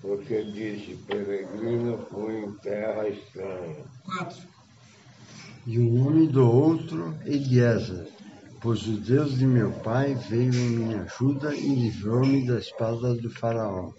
porque 0.00 0.44
disse, 0.52 0.94
peregrino 1.08 1.98
fui 2.10 2.44
em 2.44 2.52
terra 2.58 3.08
estranha. 3.08 3.84
Quatro. 4.04 4.46
E 5.66 5.78
o 5.80 5.90
nome 5.90 6.28
do 6.28 6.48
outro, 6.48 7.18
Eliezer 7.24 8.14
pois 8.64 8.86
o 8.86 8.92
Deus 8.92 9.36
de 9.38 9.44
meu 9.44 9.70
pai 9.70 10.16
veio 10.30 10.54
em 10.54 10.70
minha 10.70 11.02
ajuda 11.02 11.54
e 11.54 11.68
livrou-me 11.68 12.46
da 12.46 12.58
espada 12.58 13.14
do 13.14 13.28
faraó. 13.28 13.90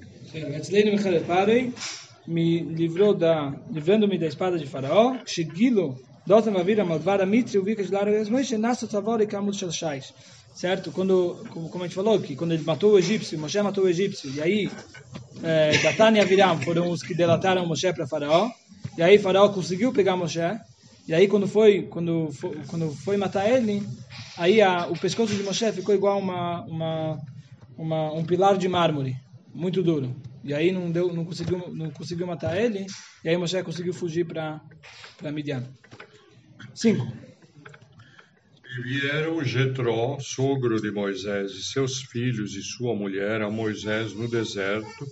Me 2.27 2.61
livrou 2.61 3.13
da, 3.13 3.53
livrando-me 3.71 4.17
da 4.17 4.25
espada 4.25 4.57
de 4.57 4.65
Faraó, 4.65 5.17
Shigilo, 5.23 5.95
Dotam 6.25 6.57
Avira 6.57 6.83
Malvara 6.83 7.23
Mitri, 7.23 7.59
Uvikas 7.59 7.91
Lara 7.91 8.11
Moshe, 8.31 8.57
Nasa 8.57 8.87
Tzavor 8.87 9.21
e 9.21 9.27
Kamut 9.27 9.55
Shalshais. 9.55 10.11
Certo? 10.55 10.91
Quando, 10.91 11.45
como 11.51 11.83
a 11.83 11.87
gente 11.87 11.93
falou, 11.93 12.19
que 12.19 12.35
quando 12.35 12.53
ele 12.53 12.63
matou 12.63 12.93
o 12.93 12.97
egípcio, 12.97 13.37
Moshe 13.37 13.61
matou 13.61 13.83
o 13.83 13.87
egípcio, 13.87 14.33
e 14.33 14.41
aí 14.41 14.71
é, 15.43 15.77
Datan 15.77 16.13
e 16.13 16.19
Aviram 16.19 16.59
foram 16.61 16.89
os 16.89 17.03
que 17.03 17.13
delataram 17.13 17.67
Moshe 17.67 17.93
para 17.93 18.07
Faraó, 18.07 18.49
e 18.97 19.03
aí 19.03 19.19
Faraó 19.19 19.49
conseguiu 19.49 19.93
pegar 19.93 20.15
Moshe, 20.15 20.39
e 21.07 21.13
aí 21.13 21.27
quando 21.27 21.47
foi, 21.47 21.83
quando 21.83 22.31
foi, 22.31 22.61
quando 22.67 22.91
foi 22.91 23.17
matar 23.17 23.49
ele, 23.49 23.83
aí 24.37 24.61
a, 24.61 24.87
o 24.87 24.97
pescoço 24.97 25.35
de 25.35 25.43
Moshe 25.43 25.71
ficou 25.71 25.93
igual 25.93 26.19
uma, 26.19 26.63
uma, 26.65 27.21
uma, 27.77 28.13
um 28.13 28.25
pilar 28.25 28.57
de 28.57 28.67
mármore, 28.67 29.15
muito 29.53 29.83
duro. 29.83 30.15
E 30.43 30.53
aí 30.53 30.71
não 30.71 30.91
deu, 30.91 31.13
não 31.13 31.25
conseguiu, 31.25 31.73
não 31.73 31.89
conseguiu 31.89 32.27
matar 32.27 32.59
ele. 32.59 32.85
E 33.23 33.29
aí 33.29 33.37
Moshe 33.37 33.61
conseguiu 33.63 33.93
fugir 33.93 34.25
para 34.25 34.61
para 35.17 35.31
Midian. 35.31 35.63
5. 36.73 37.07
E 38.77 38.83
vieram 38.83 39.43
Jetró, 39.43 40.19
sogro 40.19 40.81
de 40.81 40.91
Moisés, 40.91 41.51
e 41.51 41.63
seus 41.63 42.01
filhos 42.01 42.55
e 42.55 42.61
sua 42.61 42.93
mulher 42.93 43.41
a 43.41 43.49
Moisés 43.49 44.13
no 44.13 44.27
deserto, 44.27 45.07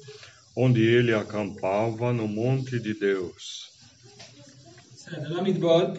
onde 0.56 0.82
ele 0.82 1.14
acampava 1.14 2.12
no 2.12 2.28
monte 2.28 2.80
de 2.80 2.94
Deus. 2.94 3.73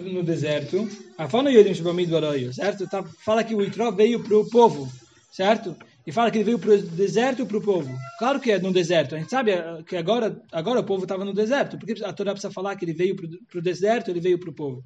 No 0.00 0.22
deserto. 0.22 0.88
A 1.16 1.28
fala 1.28 1.50
Yodim 1.50 1.80
Midbar 1.92 2.22
certo? 2.52 2.88
Tá, 2.88 3.04
fala 3.24 3.44
que 3.44 3.54
o 3.54 3.62
Itró 3.62 3.90
veio 3.90 4.22
para 4.22 4.36
o 4.36 4.48
povo, 4.48 4.90
certo? 5.30 5.76
E 6.06 6.12
fala 6.12 6.30
que 6.30 6.38
ele 6.38 6.44
veio 6.44 6.58
para 6.58 6.74
o 6.74 6.82
deserto 6.82 7.46
para 7.46 7.56
o 7.56 7.62
povo. 7.62 7.90
Claro 8.18 8.40
que 8.40 8.50
é 8.50 8.58
no 8.58 8.72
deserto. 8.72 9.14
A 9.14 9.18
gente 9.18 9.30
sabe 9.30 9.52
que 9.86 9.96
agora, 9.96 10.40
agora 10.52 10.80
o 10.80 10.84
povo 10.84 11.04
estava 11.04 11.24
no 11.24 11.32
deserto. 11.32 11.78
Porque 11.78 12.04
a 12.04 12.12
Torá 12.12 12.32
precisa 12.32 12.52
falar 12.52 12.76
que 12.76 12.84
ele 12.84 12.92
veio 12.92 13.16
para 13.16 13.58
o 13.58 13.62
deserto, 13.62 14.10
ele 14.10 14.20
veio 14.20 14.38
para 14.38 14.50
o 14.50 14.54
povo. 14.54 14.84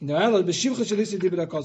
Então, 0.00 0.20
ela, 0.20 0.44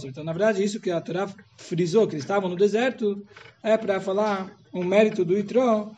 então, 0.06 0.24
na 0.24 0.32
verdade, 0.32 0.64
isso 0.64 0.80
que 0.80 0.92
a 0.92 1.02
Torá 1.02 1.28
frisou, 1.58 2.08
que 2.08 2.14
eles 2.14 2.24
estavam 2.24 2.48
no 2.48 2.56
deserto, 2.56 3.26
é 3.64 3.76
para 3.76 4.00
falar 4.00 4.56
um 4.72 4.84
mérito 4.84 5.26
do 5.26 5.36
Itró, 5.36 5.92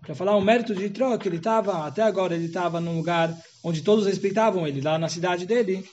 para 0.00 0.14
falar 0.14 0.36
o 0.36 0.40
mérito 0.40 0.74
de 0.74 0.86
Itró, 0.86 1.16
que 1.18 1.28
ele 1.28 1.38
estava, 1.38 1.86
até 1.86 2.02
agora, 2.02 2.34
ele 2.34 2.46
estava 2.46 2.80
num 2.80 2.96
lugar 2.96 3.36
onde 3.62 3.82
todos 3.82 4.06
respeitavam 4.06 4.66
ele, 4.66 4.80
lá 4.80 4.98
na 4.98 5.08
cidade 5.08 5.46
dele, 5.46 5.84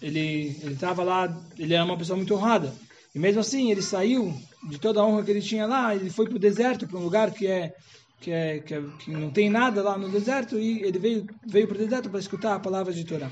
ele 0.00 0.56
estava 0.64 1.02
lá, 1.02 1.42
ele 1.58 1.74
era 1.74 1.84
uma 1.84 1.96
pessoa 1.96 2.16
muito 2.16 2.34
honrada. 2.34 2.72
E 3.14 3.18
mesmo 3.18 3.40
assim, 3.40 3.70
ele 3.70 3.82
saiu 3.82 4.34
de 4.68 4.78
toda 4.78 5.00
a 5.00 5.04
honra 5.04 5.22
que 5.22 5.30
ele 5.30 5.42
tinha 5.42 5.66
lá, 5.66 5.94
ele 5.94 6.10
foi 6.10 6.26
para 6.26 6.36
o 6.36 6.40
deserto, 6.40 6.86
para 6.86 6.98
um 6.98 7.04
lugar 7.04 7.32
que 7.32 7.46
é 7.46 7.74
que, 8.20 8.30
é, 8.30 8.58
que, 8.60 8.74
é, 8.74 8.82
que 8.98 9.10
não 9.10 9.30
tem 9.30 9.48
nada 9.48 9.82
lá 9.82 9.96
no 9.96 10.08
deserto, 10.10 10.58
e 10.58 10.82
ele 10.82 10.98
veio, 10.98 11.26
veio 11.46 11.66
para 11.66 11.76
o 11.76 11.78
deserto 11.78 12.10
para 12.10 12.20
escutar 12.20 12.54
a 12.54 12.60
palavra 12.60 12.92
de 12.92 13.04
Torá. 13.04 13.30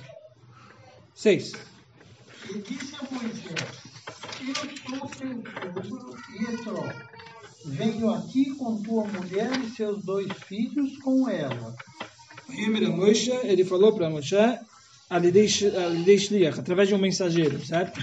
Seis. 1.15 1.53
E 2.49 2.59
disse 2.59 2.95
a 2.97 3.03
Moisés, 3.11 3.78
eu 4.47 4.55
sou 4.55 4.69
teu 4.99 5.85
sogro 5.85 6.17
Yetró. 6.41 6.85
Venho 7.65 8.11
aqui 8.11 8.55
com 8.55 8.83
tua 8.83 9.05
mulher 9.05 9.51
e 9.61 9.71
seus 9.71 10.03
dois 10.05 10.33
filhos 10.47 10.97
com 10.99 11.29
ela. 11.29 11.75
Ele 13.45 13.65
falou 13.65 13.93
para 13.93 14.09
Moshe, 14.09 14.37
através 16.61 16.89
de 16.89 16.95
um 16.95 16.99
mensageiro, 16.99 17.65
certo? 17.65 18.01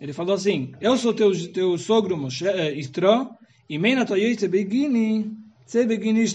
Ele 0.00 0.12
falou 0.12 0.34
assim, 0.34 0.72
eu 0.80 0.96
sou 0.96 1.12
teu, 1.14 1.52
teu 1.52 1.78
sogro 1.78 2.16
Moshe, 2.16 2.46
eh, 2.46 2.72
Istró, 2.74 3.30
e 3.68 3.78
Meina 3.78 4.04
Toyoite 4.04 4.48
Begini, 4.48 5.30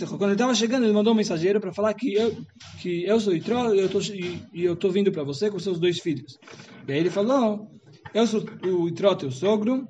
quando 0.07 0.23
ele 0.23 0.33
estava 0.33 0.55
chegando, 0.55 0.83
ele 0.85 0.93
mandou 0.93 1.13
um 1.13 1.15
mensageiro 1.15 1.59
para 1.59 1.71
falar 1.71 1.93
que 1.93 2.13
eu, 2.13 2.35
que 2.79 3.05
eu 3.05 3.19
sou 3.19 3.35
Itró 3.35 3.73
e 3.73 3.79
eu 3.79 3.89
tô, 3.89 3.99
e, 3.99 4.41
e 4.51 4.63
eu 4.63 4.73
estou 4.73 4.89
vindo 4.89 5.11
para 5.11 5.23
você 5.23 5.51
com 5.51 5.59
seus 5.59 5.79
dois 5.79 5.99
filhos. 5.99 6.39
E 6.87 6.91
aí 6.91 6.97
ele 6.97 7.11
falou, 7.11 7.69
eu 8.13 8.25
sou 8.25 8.43
o 8.63 8.87
Itró, 8.87 9.13
teu 9.13 9.29
sogro. 9.29 9.87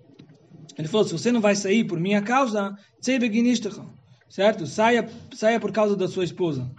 Ele 0.78 0.88
falou, 0.88 1.08
se 1.08 1.14
você 1.14 1.32
não 1.32 1.40
vai 1.40 1.56
sair 1.56 1.86
por 1.86 2.00
minha 2.00 2.22
causa, 2.22 2.76
certo? 4.30 4.68
Saia, 4.68 5.10
saia 5.34 5.60
por 5.60 5.72
causa 5.72 5.96
da 5.96 6.08
sua 6.08 6.26
esposa, 6.26 6.70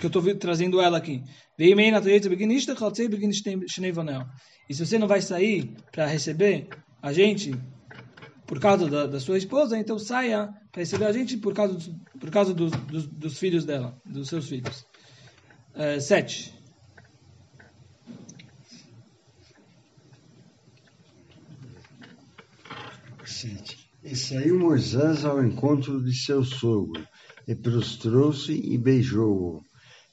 que 0.00 0.06
eu 0.06 0.08
estou 0.08 0.22
trazendo 0.36 0.80
ela 0.80 0.98
aqui. 0.98 1.22
E 4.68 4.74
se 4.74 4.86
você 4.86 4.98
não 4.98 5.06
vai 5.06 5.20
sair 5.20 5.74
para 5.92 6.06
receber 6.06 6.68
a 7.02 7.12
gente 7.12 7.52
por 8.48 8.58
causa 8.58 8.88
da, 8.88 9.06
da, 9.06 9.20
sua 9.20 9.36
esposa, 9.36 9.78
então 9.78 9.98
saia 9.98 10.48
para 10.72 10.80
receber 10.80 11.04
a 11.04 11.12
gente 11.12 11.36
por 11.36 11.52
causa, 11.52 11.78
por 12.18 12.30
causa 12.30 12.54
dos, 12.54 12.70
dos, 12.70 13.06
dos 13.06 13.38
filhos 13.38 13.66
dela, 13.66 13.94
dos 14.06 14.26
seus 14.26 14.48
filhos. 14.48 14.86
Uh, 15.74 16.00
sete. 16.00 16.54
Sete. 23.22 23.90
E 24.02 24.16
saiu 24.16 24.58
Moisés 24.58 25.26
ao 25.26 25.44
encontro 25.44 26.02
de 26.02 26.14
seu 26.14 26.42
sogro, 26.42 27.06
e 27.46 27.54
prostrou-se 27.54 28.52
e 28.52 28.78
beijou-o. 28.78 29.62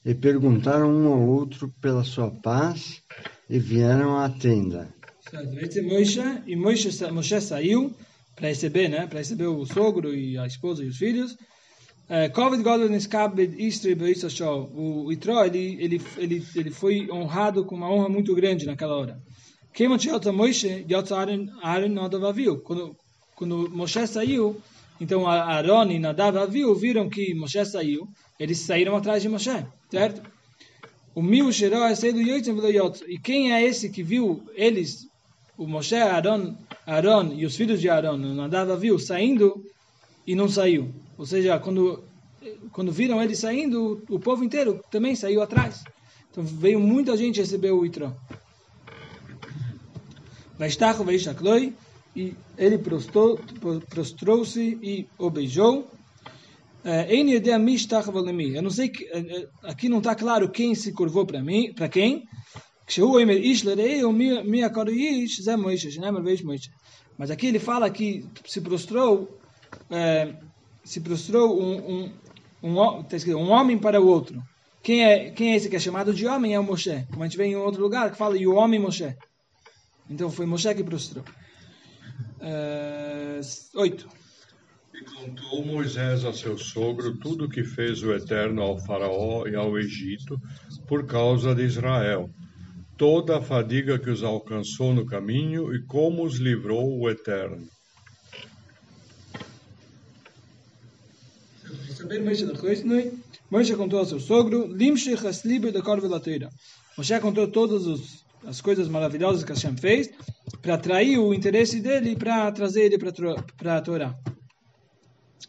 E 0.04 0.14
perguntaram 0.14 0.94
um 0.94 1.10
ao 1.10 1.26
outro 1.26 1.72
pela 1.80 2.04
sua 2.04 2.30
paz, 2.30 3.02
e 3.48 3.58
vieram 3.58 4.18
à 4.18 4.28
tenda. 4.28 4.94
Certo. 5.30 5.82
Moisés, 5.82 6.42
e 6.46 6.54
Moisés, 6.54 7.00
Moisés 7.10 7.44
saiu 7.44 7.96
para 8.36 8.48
receber, 8.48 8.88
né? 8.88 9.06
Para 9.06 9.18
receber 9.18 9.46
o 9.46 9.64
sogro 9.64 10.14
e 10.14 10.38
a 10.38 10.46
esposa 10.46 10.84
e 10.84 10.88
os 10.88 10.98
filhos. 10.98 11.36
Eh, 12.08 12.28
Covid 12.28 12.62
Godel 12.62 12.88
Niskabed 12.88 13.56
Istri 13.58 13.94
Beissashol. 13.96 14.70
O 14.74 15.10
Itró, 15.10 15.44
ele, 15.44 15.76
ele, 15.80 16.02
ele, 16.18 16.46
ele 16.54 16.70
foi 16.70 17.10
honrado 17.10 17.64
com 17.64 17.74
uma 17.74 17.90
honra 17.90 18.08
muito 18.08 18.34
grande 18.34 18.66
naquela 18.66 18.94
hora. 18.96 19.18
Quando, 22.62 22.96
quando 23.34 23.70
Moshe 23.70 24.06
saiu, 24.06 24.56
então 25.00 25.26
Aaron 25.26 25.90
e 25.90 25.98
Nadav 25.98 26.38
Aviu 26.38 26.74
viram 26.74 27.08
que 27.08 27.34
Moshe 27.34 27.64
saiu, 27.66 28.08
eles 28.38 28.58
saíram 28.60 28.96
atrás 28.96 29.22
de 29.22 29.28
Moshe, 29.28 29.66
certo? 29.90 30.22
O 31.14 31.22
é 31.22 31.34
Yoitzem 31.34 32.54
E 33.08 33.18
quem 33.18 33.52
é 33.52 33.64
esse 33.64 33.88
que 33.88 34.02
viu 34.02 34.42
eles 34.54 35.08
o 35.56 35.66
Moshe, 35.66 35.96
Aaron, 35.96 36.54
Aaron 36.86 37.32
e 37.34 37.46
os 37.46 37.56
filhos 37.56 37.80
de 37.80 37.88
Aaron, 37.88 38.16
o 38.16 38.34
Nadav 38.34 38.78
viu 38.78 38.98
saindo 38.98 39.64
e 40.26 40.34
não 40.34 40.48
saiu. 40.48 40.92
Ou 41.16 41.24
seja, 41.24 41.58
quando, 41.58 42.04
quando 42.72 42.92
viram 42.92 43.22
ele 43.22 43.34
saindo, 43.34 44.02
o 44.08 44.18
povo 44.18 44.44
inteiro 44.44 44.82
também 44.90 45.14
saiu 45.14 45.42
atrás. 45.42 45.82
Então 46.30 46.44
veio 46.44 46.78
muita 46.78 47.16
gente 47.16 47.40
receber 47.40 47.70
o 47.70 47.86
Itró. 47.86 48.12
Vaishtachu 50.58 51.04
Vaishakloi, 51.04 51.74
e 52.14 52.34
ele 52.56 52.78
prostrou-se 52.78 54.78
e 54.82 55.06
o 55.18 55.28
beijou. 55.28 55.90
Eh, 56.82 57.16
Eu 57.16 58.62
não 58.62 58.70
sei, 58.70 58.90
eh, 59.12 59.18
eh, 59.18 59.48
aqui 59.64 59.88
não 59.88 59.98
está 59.98 60.14
claro 60.14 60.48
quem 60.48 60.74
se 60.74 60.92
curvou 60.92 61.26
para 61.26 61.42
mim, 61.42 61.74
para 61.74 61.88
quem, 61.88 62.26
כשהוא 62.87 63.19
אומר 63.19 63.33
איש 63.33 63.65
לרעהו, 63.65 64.11
מי 64.45 64.63
הקורא 64.63 64.89
איש, 64.89 65.41
זה 65.41 65.55
מוישה, 65.55 65.91
שנאמר 65.91 66.19
ואיש 66.25 66.43
מוישה. 66.43 66.69
Mas 67.21 67.29
aqui 67.29 67.45
ele 67.47 67.59
fala 67.59 67.87
que 67.91 68.25
se 68.45 68.59
prostrou, 68.61 69.39
é, 69.91 70.33
se 70.83 70.99
prostrou 71.01 71.61
um, 71.61 72.11
um, 72.63 72.79
um, 72.81 73.03
tá 73.03 73.15
escrito, 73.15 73.37
um 73.37 73.51
homem 73.51 73.77
para 73.77 74.01
o 74.01 74.07
outro. 74.07 74.41
Quem 74.81 75.05
é, 75.05 75.29
quem 75.29 75.53
é 75.53 75.55
esse 75.55 75.69
que 75.69 75.75
é 75.75 75.79
chamado 75.79 76.15
de 76.15 76.25
homem? 76.25 76.55
É 76.55 76.59
o 76.59 76.63
Moshe. 76.63 77.05
Como 77.11 77.21
a 77.21 77.27
gente 77.27 77.37
vê 77.37 77.45
em 77.45 77.55
outro 77.55 77.81
lugar 77.83 78.09
que 78.09 78.17
fala, 78.17 78.35
e 78.37 78.47
o 78.47 78.55
homem 78.55 78.79
Moshe. 78.79 79.15
Então 80.09 80.31
foi 80.31 80.47
Moshe 80.47 80.73
que 80.73 80.83
prostrou. 80.83 81.23
É, 82.39 83.39
oito. 83.75 84.07
E 84.95 85.03
contou 85.03 85.63
Moisés 85.63 86.25
a 86.25 86.33
seu 86.33 86.57
sogro 86.57 87.15
tudo 87.17 87.45
o 87.45 87.49
que 87.49 87.63
fez 87.63 88.01
o 88.01 88.11
Eterno 88.13 88.63
ao 88.63 88.79
Faraó 88.79 89.45
e 89.45 89.55
ao 89.55 89.77
Egito 89.77 90.41
por 90.87 91.05
causa 91.05 91.53
de 91.53 91.63
Israel 91.63 92.29
toda 92.96 93.38
a 93.38 93.42
fadiga 93.42 93.98
que 93.98 94.10
os 94.10 94.22
alcançou 94.22 94.92
no 94.92 95.04
caminho 95.06 95.74
e 95.74 95.82
como 95.82 96.24
os 96.24 96.36
livrou 96.36 96.98
o 96.98 97.10
Eterno. 97.10 97.66
Moshe 103.50 103.76
contou 103.76 103.98
ao 103.98 104.06
seu 104.06 104.20
sogro, 104.20 104.68
Moshe 106.96 107.20
contou 107.20 107.48
todas 107.48 108.24
as 108.44 108.60
coisas 108.60 108.88
maravilhosas 108.88 109.44
que 109.44 109.52
Hashem 109.52 109.76
fez 109.76 110.10
para 110.62 110.74
atrair 110.74 111.18
o 111.18 111.34
interesse 111.34 111.80
dele 111.80 112.16
para 112.16 112.50
trazer 112.52 112.84
ele 112.84 112.98
para 112.98 113.76
a 113.76 113.80
Torá. 113.80 114.16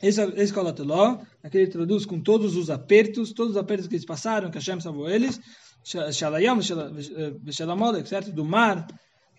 Esse, 0.01 0.22
esse 0.36 0.54
Kolatoló, 0.54 1.20
aquele 1.44 1.63
ele 1.63 1.72
traduz 1.72 2.06
com 2.06 2.20
todos 2.20 2.56
os 2.56 2.70
apertos, 2.70 3.34
todos 3.34 3.51
os 3.54 3.58
apertos 3.58 3.88
que 3.88 3.96
eles 3.96 4.06
passaram, 4.06 4.51
que 4.51 4.58
Hashem 4.58 4.80
salvou 4.80 5.10
eles, 5.10 5.39
Shalayam, 6.12 6.60
Veshalamolek, 7.41 8.08
certo? 8.10 8.32
Do 8.32 8.44
mar, 8.44 8.86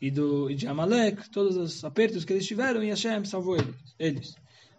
e, 0.00 0.10
do, 0.10 0.50
e 0.50 0.54
de 0.54 0.66
Amalek, 0.66 1.28
todos 1.30 1.56
os 1.56 1.84
apertos 1.84 2.24
que 2.24 2.32
eles 2.32 2.46
tiveram, 2.46 2.82
e 2.82 2.88
Hashem 2.88 3.24
salvou 3.24 3.56
eles. 3.56 3.74
eles. 3.98 4.34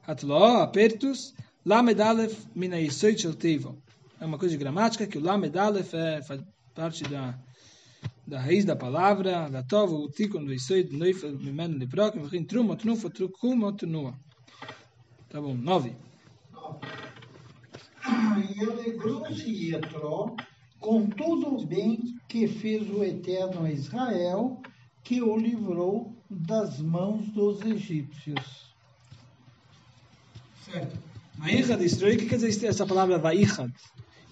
Hatló, 0.07 0.61
apertos, 0.61 1.33
Lamed 1.65 2.01
Aleph 2.01 2.45
mina 2.55 2.79
Yisoid 2.79 3.21
Shel 3.21 3.35
Teiva. 3.35 3.75
É 4.19 4.25
uma 4.25 4.37
coisa 4.37 4.53
de 4.53 4.59
gramática, 4.59 5.05
que 5.05 5.17
o 5.17 5.21
Lamed 5.21 5.53
é, 5.57 6.21
faz 6.23 6.41
parte 6.73 7.03
da, 7.03 7.37
da 8.25 8.39
raiz 8.39 8.65
da 8.65 8.75
palavra, 8.75 9.49
da 9.49 9.61
Tova, 9.61 9.93
o 9.93 10.09
Tikon, 10.09 10.45
do 10.45 10.53
Yisoid, 10.53 10.95
Neufel, 10.95 11.37
Mimen, 11.37 11.77
Leprokim, 11.77 12.23
Vim, 12.23 12.43
Truma, 12.43 12.75
Tnufa, 12.75 13.09
Trukuma, 13.09 13.75
Trunua. 13.75 14.15
Tá 15.29 15.39
bom, 15.39 15.53
nove. 15.53 15.95
E 18.05 18.63
alegrou-se 18.63 19.71
Yetro 19.71 20.35
com 20.79 21.05
todo 21.05 21.55
o 21.55 21.65
bem 21.65 21.99
que 22.27 22.47
fez 22.47 22.89
o 22.89 23.03
Eterno 23.03 23.65
a 23.65 23.71
Israel, 23.71 24.61
que 25.03 25.21
o 25.21 25.35
livrou 25.35 26.13
das 26.29 26.79
mãos 26.79 27.27
dos 27.29 27.61
egípcios. 27.61 28.73
Certo. 30.63 30.97
Vaichad 31.37 31.81
Israel, 31.81 32.15
o 32.15 32.17
que 32.17 32.25
quer 32.25 32.37
dizer 32.37 32.67
essa 32.67 32.85
palavra 32.85 33.17
Vaichad? 33.17 33.71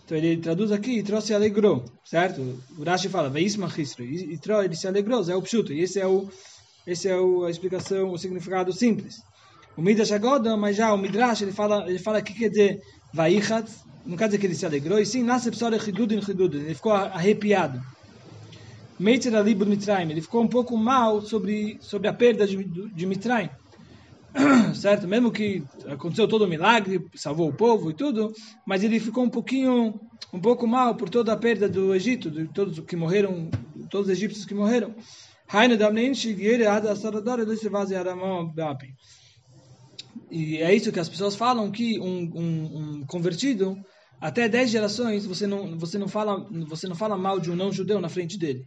Então 0.05 0.17
ele 0.17 0.37
traduz 0.37 0.71
aqui, 0.71 0.91
Yitro 0.91 1.19
se 1.21 1.33
alegrou, 1.33 1.83
certo? 2.05 2.57
O 2.77 2.83
Rashi 2.83 3.09
fala, 3.09 3.29
Vaismach. 3.29 3.77
Yitro, 3.99 4.61
ele 4.63 4.75
se 4.75 4.87
alegrou, 4.87 5.21
é 5.29 5.35
o 5.35 5.41
pshuto. 5.41 5.73
E 5.73 5.81
esse 5.81 5.99
é, 5.99 6.07
o, 6.07 6.29
esse 6.85 7.09
é 7.09 7.17
o, 7.17 7.43
a 7.43 7.51
explicação, 7.51 8.11
o 8.11 8.17
significado 8.17 8.71
simples. 8.71 9.21
O 9.75 9.81
Midrash 9.81 10.13
Agoda, 10.13 10.55
mas 10.55 10.77
já 10.77 10.93
o 10.93 10.97
Midrash, 10.97 11.41
ele 11.41 11.51
fala, 11.51 11.89
ele 11.89 11.99
fala 11.99 12.21
que 12.21 12.33
quer 12.33 12.49
dizer 12.49 12.81
Vaichad, 13.13 13.67
não 14.07 14.15
quer 14.17 14.27
dizer 14.27 14.37
que 14.37 14.45
ele 14.47 14.55
se 14.55 14.65
alegrou, 14.65 14.99
e 14.99 15.05
sim, 15.05 15.21
nasce 15.21 15.51
pessoa 15.51 15.77
Chidudin 15.77 16.21
Chidudin, 16.21 16.59
ele 16.59 16.75
ficou 16.75 16.93
arrepiado. 16.93 17.81
Meitzer 18.97 19.35
Alibud 19.35 19.69
Mitraim, 19.69 20.09
ele 20.09 20.21
ficou 20.21 20.41
um 20.41 20.47
pouco 20.47 20.75
mal 20.75 21.21
sobre, 21.21 21.77
sobre 21.81 22.07
a 22.07 22.13
perda 22.13 22.47
de, 22.47 22.63
de 22.63 23.05
Mitraim. 23.05 23.49
certo? 24.73 25.07
Mesmo 25.07 25.31
que 25.31 25.63
aconteceu 25.87 26.27
todo 26.27 26.45
o 26.45 26.47
milagre, 26.47 27.05
salvou 27.15 27.49
o 27.49 27.53
povo 27.53 27.91
e 27.91 27.93
tudo, 27.93 28.33
mas 28.65 28.83
ele 28.83 28.99
ficou 28.99 29.23
um 29.23 29.29
pouquinho, 29.29 29.99
um 30.33 30.39
pouco 30.39 30.65
mal 30.65 30.95
por 30.95 31.09
toda 31.09 31.33
a 31.33 31.37
perda 31.37 31.67
do 31.67 31.93
Egito, 31.93 32.31
de 32.31 32.47
todos 32.47 32.79
que 32.79 32.95
morreram, 32.95 33.49
todos 33.89 34.07
os 34.07 34.13
egípcios 34.13 34.45
que 34.45 34.53
morreram. 34.53 34.95
E 40.29 40.57
é 40.57 40.75
isso 40.75 40.91
que 40.91 40.99
as 40.99 41.09
pessoas 41.09 41.35
falam 41.35 41.71
que 41.71 41.99
um, 41.99 42.31
um, 42.35 42.77
um 42.77 43.05
convertido 43.05 43.77
até 44.19 44.49
10 44.49 44.69
gerações 44.71 45.25
você 45.25 45.45
não 45.45 45.77
você 45.77 45.97
não 45.97 46.07
fala 46.07 46.45
você 46.67 46.87
não 46.87 46.95
fala 46.95 47.17
mal 47.17 47.39
de 47.39 47.51
um 47.51 47.55
não 47.55 47.71
judeu 47.71 48.01
na 48.01 48.09
frente 48.09 48.37
dele, 48.37 48.65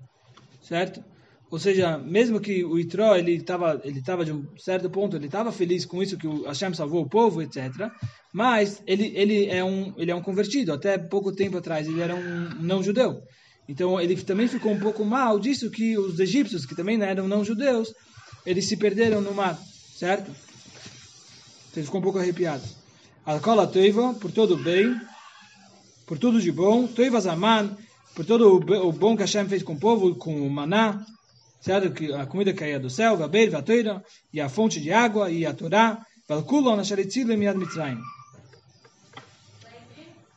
certo? 0.63 1.03
Ou 1.51 1.59
seja, 1.59 1.99
mesmo 1.99 2.39
que 2.39 2.65
o 2.65 2.79
Itró 2.79 3.17
ele 3.17 3.35
estava 3.35 3.81
ele 3.83 4.01
tava 4.01 4.25
de 4.25 4.33
um 4.33 4.47
certo 4.57 4.89
ponto, 4.89 5.17
ele 5.17 5.27
estava 5.27 5.51
feliz 5.51 5.85
com 5.85 6.01
isso 6.01 6.17
que 6.17 6.27
o 6.27 6.45
Hashem 6.45 6.73
salvou 6.75 7.03
o 7.03 7.09
povo, 7.09 7.43
etc. 7.43 7.91
Mas 8.33 8.81
ele 8.87 9.13
ele 9.17 9.47
é 9.47 9.65
um 9.65 9.93
ele 9.97 10.13
é 10.13 10.15
um 10.15 10.23
convertido. 10.23 10.73
Até 10.73 10.97
pouco 10.97 11.33
tempo 11.33 11.57
atrás 11.59 11.89
ele 11.89 12.01
era 12.01 12.15
um 12.15 12.49
não 12.61 12.83
judeu. 12.83 13.21
Então 13.69 14.01
ele 14.01 14.17
também 14.23 14.47
ficou 14.47 14.71
um 14.71 14.79
pouco 14.79 15.05
mal 15.05 15.41
disso 15.41 15.71
que 15.71 15.99
os 15.99 16.21
egípcios, 16.21 16.65
que 16.65 16.77
também 16.77 17.03
eram 17.03 17.27
não 17.27 17.45
judeus, 17.45 17.93
eles 18.47 18.67
se 18.67 18.77
perderam 18.77 19.21
no 19.21 19.35
mar, 19.35 19.59
certo? 19.97 20.31
Ele 21.77 21.85
ficou 21.85 22.01
um 22.01 22.03
pouco 22.03 22.19
arrepiado. 22.19 22.63
Alcola 23.25 23.67
Teiva, 23.67 24.15
por 24.15 24.33
todo 24.33 24.57
bem, 24.57 25.01
por 26.11 26.19
tudo 26.19 26.41
de 26.41 26.51
bom, 26.51 26.89
Teiva 26.89 27.21
Zaman, 27.21 27.77
por 28.17 28.25
todo 28.25 28.57
o 28.57 28.91
bom 28.91 29.15
que 29.15 29.23
Hashem 29.23 29.47
fez 29.47 29.63
com 29.63 29.75
o 29.75 29.79
povo, 29.79 30.17
com 30.17 30.45
o 30.45 30.51
maná, 30.51 31.07
certo? 31.61 32.17
A 32.17 32.27
comida 32.27 32.53
caía 32.53 32.81
do 32.81 32.91
céu, 32.91 33.17
e 34.33 34.41
a 34.41 34.49
fonte 34.49 34.81
de 34.81 34.93
água, 34.93 35.31
e 35.31 35.47
a 35.47 35.55
Torá, 35.55 36.05
Mitzrayim. 37.57 38.01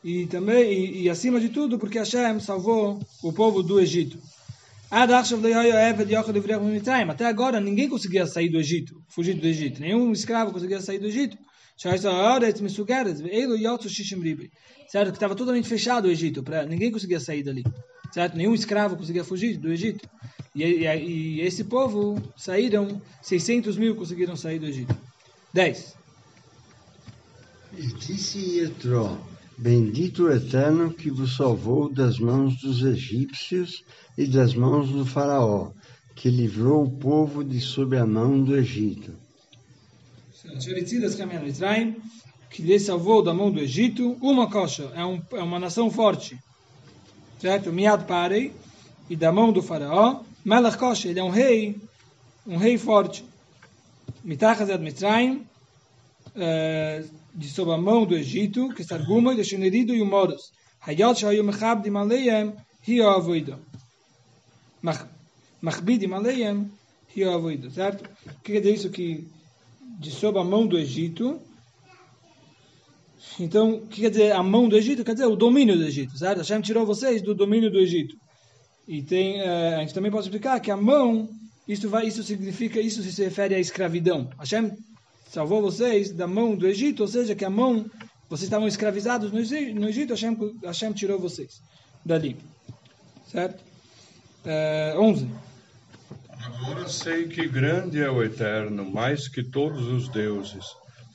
E 0.04 0.28
também, 0.28 0.72
e, 0.72 1.02
e, 1.06 1.10
acima 1.10 1.40
de 1.40 1.50
tudo, 1.50 1.80
porque 1.80 1.98
Hashem 1.98 2.40
salvou 2.40 3.00
o 3.24 3.34
povo 3.34 3.64
do 3.64 3.80
Egito. 3.80 4.20
Até 4.92 5.16
agora 7.26 7.60
ninguém 7.60 7.90
conseguia 7.90 8.28
sair 8.28 8.50
do 8.50 8.60
Egito, 8.60 8.94
fugir 9.10 9.34
do 9.34 9.48
Egito. 9.48 9.82
Nenhum 9.82 10.12
escravo 10.12 10.52
conseguia 10.52 10.82
sair 10.82 11.00
do 11.00 11.08
Egito. 11.08 11.36
Certo? 14.88 15.10
Que 15.10 15.18
estava 15.18 15.36
totalmente 15.36 15.68
fechado 15.68 16.08
o 16.08 16.12
Egito. 16.12 16.44
Pra, 16.44 16.66
ninguém 16.66 16.92
conseguia 16.92 17.20
sair 17.20 17.44
dali. 17.44 17.64
Certo? 18.12 18.38
Nenhum 18.38 18.54
escravo 18.54 18.96
conseguia 18.96 19.24
fugir 19.24 19.58
do 19.58 19.72
Egito. 19.72 20.08
E, 20.56 20.64
e, 20.64 20.86
e 20.86 21.42
esse 21.42 21.64
povo 21.64 22.22
saíram, 22.38 23.02
600 23.22 23.76
mil 23.76 23.96
conseguiram 23.96 24.36
sair 24.36 24.60
do 24.60 24.68
Egito. 24.68 24.96
10. 25.52 25.96
E 27.76 27.88
disse 27.88 28.60
Yetro, 28.60 29.20
Bendito 29.58 30.30
Eterno 30.30 30.94
que 30.94 31.10
vos 31.10 31.36
salvou 31.36 31.92
das 31.92 32.20
mãos 32.20 32.60
dos 32.62 32.84
egípcios 32.84 33.84
e 34.18 34.28
das 34.28 34.54
mãos 34.54 34.90
do 34.90 35.06
faraó, 35.06 35.72
que 36.16 36.30
livrou 36.30 36.84
o 36.84 36.92
povo 36.92 37.44
de 37.44 37.60
sob 37.60 37.98
a 37.98 38.06
mão 38.06 38.44
do 38.44 38.56
Egito. 38.56 39.23
Que 42.50 42.62
lhe 42.62 42.80
salvou 42.80 43.24
da 43.24 43.34
mão 43.34 43.52
do 43.52 43.60
Egito, 43.60 44.18
uma 44.22 44.50
coxa, 44.50 44.92
é, 44.96 45.04
um, 45.04 45.22
é 45.32 45.42
uma 45.42 45.60
nação 45.60 45.90
forte, 45.90 46.38
certo? 47.40 47.72
Miad 47.72 48.06
Parei, 48.06 48.54
e 49.10 49.16
da 49.16 49.32
mão 49.32 49.52
do 49.52 49.62
faraó, 49.62 50.22
Melech 50.46 50.78
Koshe, 50.78 51.08
ele 51.08 51.20
é 51.20 51.24
um 51.24 51.30
rei, 51.30 51.78
um 52.46 52.58
rei 52.58 52.78
forte. 52.78 53.24
Mitachazed 54.24 54.80
Mitzrayim, 54.80 55.46
uh, 56.36 57.10
de 57.34 57.50
sob 57.50 57.72
a 57.72 57.78
mão 57.78 58.06
do 58.06 58.16
Egito, 58.16 58.70
que 58.70 58.82
está 58.82 58.98
Guma, 58.98 59.36
de 59.36 59.44
Shenerido 59.44 59.94
e 59.94 60.02
o 60.02 60.06
Moros. 60.06 60.52
Hayot 60.86 61.20
Shayu 61.20 61.44
Mechabdim 61.44 61.96
Aleiem, 61.96 62.54
Hio 62.88 63.10
Avoida. 63.10 63.60
Machbidim 65.62 66.12
Aleiem, 66.14 66.70
Hio 67.16 67.32
Avoida. 67.32 67.70
Certo? 67.70 68.04
O 68.26 68.42
que 68.42 68.54
quer 68.54 68.60
dizer 68.60 68.74
isso? 68.74 68.90
Que 68.90 69.26
de 70.04 70.12
sob 70.12 70.38
a 70.38 70.44
mão 70.44 70.68
do 70.68 70.78
Egito, 70.78 71.42
então, 73.40 73.76
o 73.76 73.88
que 73.88 74.02
quer 74.02 74.10
dizer 74.10 74.34
a 74.34 74.44
mão 74.44 74.68
do 74.68 74.78
Egito? 74.78 75.04
Quer 75.04 75.14
dizer 75.14 75.26
o 75.26 75.36
domínio 75.36 75.78
do 75.78 75.84
Egito, 75.84 76.18
certo? 76.18 76.40
Hashem 76.40 76.62
tirou 76.62 76.86
vocês 76.86 77.22
do 77.22 77.34
domínio 77.34 77.72
do 77.72 77.80
Egito. 77.80 78.16
E 78.86 79.02
tem, 79.02 79.42
uh, 79.42 79.78
a 79.78 79.80
gente 79.80 79.94
também 79.94 80.12
pode 80.12 80.26
explicar 80.26 80.60
que 80.60 80.70
a 80.70 80.76
mão, 80.78 81.30
isso 81.68 81.90
vai, 81.90 82.06
isso 82.06 82.22
significa, 82.22 82.82
isso 82.82 83.02
se 83.02 83.24
refere 83.24 83.56
à 83.56 83.60
escravidão. 83.60 84.30
Hashem 84.38 84.72
salvou 85.32 85.62
vocês 85.62 86.12
da 86.12 86.28
mão 86.28 86.54
do 86.54 86.68
Egito, 86.68 87.02
ou 87.02 87.08
seja, 87.08 87.34
que 87.34 87.46
a 87.46 87.50
mão, 87.50 87.90
vocês 88.30 88.44
estavam 88.44 88.68
escravizados 88.68 89.32
no 89.32 89.40
Egito, 89.40 90.12
Hashem, 90.12 90.38
Hashem 90.64 90.92
tirou 90.92 91.18
vocês 91.18 91.62
dali. 92.06 92.36
Certo? 93.32 93.64
Uh, 94.46 95.00
11. 95.00 95.28
Agora 96.56 96.88
sei 96.88 97.28
que 97.28 97.48
grande 97.48 98.00
é 98.02 98.10
o 98.10 98.24
Eterno, 98.24 98.86
mais 98.86 99.28
que 99.28 99.44
todos 99.44 99.88
os 99.88 100.08
deuses, 100.10 100.66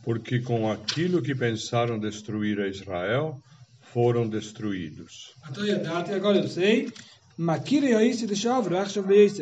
porque 0.05 0.41
com 0.41 0.71
aquilo 0.71 1.23
que 1.23 1.35
pensaram 1.35 1.99
destruir 1.99 2.61
a 2.61 2.69
Israel, 2.69 3.41
foram 3.93 4.29
destruídos. 4.29 5.35
Agora 5.43 6.39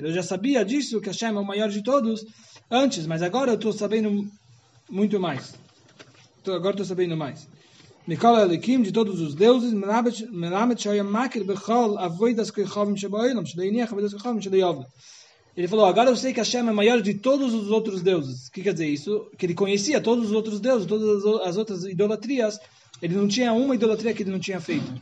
eu 0.03 0.13
já 0.13 0.23
sabia 0.23 0.65
disso, 0.65 1.01
que 1.01 1.09
Hashem 1.09 1.29
é 1.29 1.41
o 1.41 1.45
maior 1.45 1.71
de 1.71 1.83
todos, 1.83 2.25
antes, 2.71 3.07
mas 3.07 3.23
agora 3.23 3.53
eu 3.53 3.57
estou 3.57 3.73
sabendo 3.73 4.25
muito 4.89 5.19
mais. 5.19 5.55
Agora 6.47 6.71
estou 6.71 6.87
sabendo 6.87 7.17
mais. 7.17 7.49
Mikol 8.07 8.39
Elikim, 8.39 8.83
de 8.83 8.93
todos 8.93 9.21
os 9.21 9.35
deuses, 9.35 9.73
Melamed 9.73 10.81
Shoyam 10.81 11.11
Makir 11.11 11.45
Bechol 11.45 11.99
Avoidas 11.99 12.53
Kechovim 12.53 12.97
Sheboilam, 12.97 13.45
Shleiniach 13.45 13.91
Avoidas 13.91 14.15
Kechovim 14.15 14.41
Shleiovim. 14.41 14.85
Ele 15.57 15.67
falou, 15.69 15.87
agora 15.87 16.11
eu 16.11 16.17
sei 16.17 16.35
que 16.35 16.41
Hashem 16.41 16.61
é 16.61 16.73
maior 16.73 17.01
de 17.01 17.15
todos 17.15 17.55
os 17.55 17.71
outros 17.71 18.03
deuses. 18.03 18.49
O 18.49 18.53
que 18.53 18.63
quer 18.63 18.75
dizer 18.75 18.89
isso? 18.89 19.31
Que 19.39 19.47
ele 19.47 19.55
conhecia 19.55 20.01
todos 20.03 20.27
os 20.27 20.33
outros 20.33 20.61
deuses, 20.61 20.87
todas 20.87 21.25
as 21.47 21.57
outras 21.57 21.85
idolatrias. 21.85 22.61
Ele 23.01 23.15
não 23.15 23.27
tinha 23.27 23.53
uma 23.55 23.75
idolatria 23.75 24.13
que 24.13 24.23
ele 24.23 24.31
não 24.31 24.39
tinha 24.39 24.61
feito. 24.61 24.93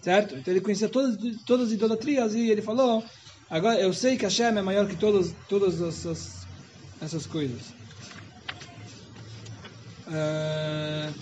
Certo? 0.00 0.36
Então 0.36 0.52
ele 0.54 0.60
conhecia 0.60 0.88
todas, 0.88 1.18
todas 1.44 1.68
as 1.68 1.72
idolatrias 1.72 2.34
e 2.34 2.48
ele 2.48 2.62
falou, 2.62 3.02
agora 3.50 3.80
eu 3.80 3.92
sei 3.92 4.16
que 4.16 4.24
Hashem 4.24 4.46
é 4.46 4.62
maior 4.62 4.86
que 4.86 4.94
todas, 4.94 5.34
todas 5.48 5.80
essas, 5.80 6.46
essas 7.00 7.26
coisas. 7.26 7.74
Uh, 10.06 11.12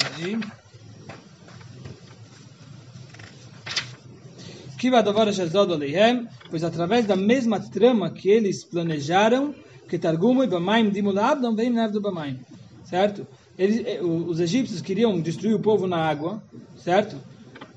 pois 6.53 6.63
através 6.63 7.07
da 7.07 7.17
mesma 7.17 7.59
trama 7.59 8.11
que 8.11 8.29
eles 8.29 8.63
planejaram, 8.63 9.55
que 9.89 9.99
Targumo 9.99 10.45
e 10.45 10.47
Bamaim 10.47 10.91
Dimulab 10.91 11.41
não 11.41 11.57
vem 11.57 11.73
do 11.89 11.99
Bamaim, 11.99 12.39
certo? 12.85 13.27
Eles, 13.59 13.83
eh, 13.87 14.03
os 14.03 14.39
egípcios 14.39 14.83
queriam 14.83 15.19
destruir 15.19 15.55
o 15.55 15.61
povo 15.61 15.87
na 15.87 15.97
água, 15.97 16.43
certo? 16.77 17.17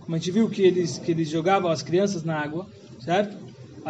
Como 0.01 0.13
a 0.13 0.19
gente 0.19 0.29
viu 0.29 0.49
que 0.49 0.61
eles 0.61 0.97
que 0.97 1.09
eles 1.09 1.29
jogavam 1.29 1.71
as 1.71 1.81
crianças 1.81 2.25
na 2.25 2.37
água, 2.37 2.67
certo? 2.99 3.37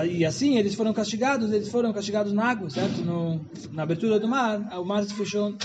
E 0.08 0.24
assim 0.24 0.60
eles 0.60 0.76
foram 0.76 0.94
castigados, 0.94 1.52
eles 1.52 1.70
foram 1.70 1.92
castigados 1.92 2.32
na 2.32 2.46
água, 2.46 2.70
certo? 2.70 3.02
No, 3.02 3.42
na 3.72 3.82
abertura 3.82 4.20
do 4.20 4.28
mar, 4.28 4.72
o 4.80 4.86
mar 4.86 5.04
se 5.04 5.16
fechou, 5.16 5.56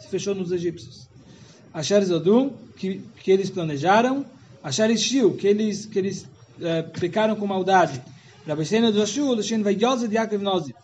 se 0.00 0.08
fechou 0.08 0.34
nos 0.34 0.50
egípcios. 0.50 1.06
Asher 1.72 2.02
que, 2.76 3.02
que 3.22 3.30
eles 3.30 3.50
planejaram, 3.50 4.26
Asher 4.64 4.88
que 5.38 5.46
eles, 5.46 5.86
que 5.86 5.96
eles 5.96 6.26
é, 6.60 6.82
pecaram 6.82 7.36
com 7.36 7.46
maldade. 7.46 8.02
Rabbeinu 8.46 8.92
do 8.92 9.02
Ashu, 9.02 9.34
Lushin 9.34 9.62
Vayosa 9.62 10.06
de 10.06 10.16
Yaakov 10.16 10.42
Nozi. 10.42 10.74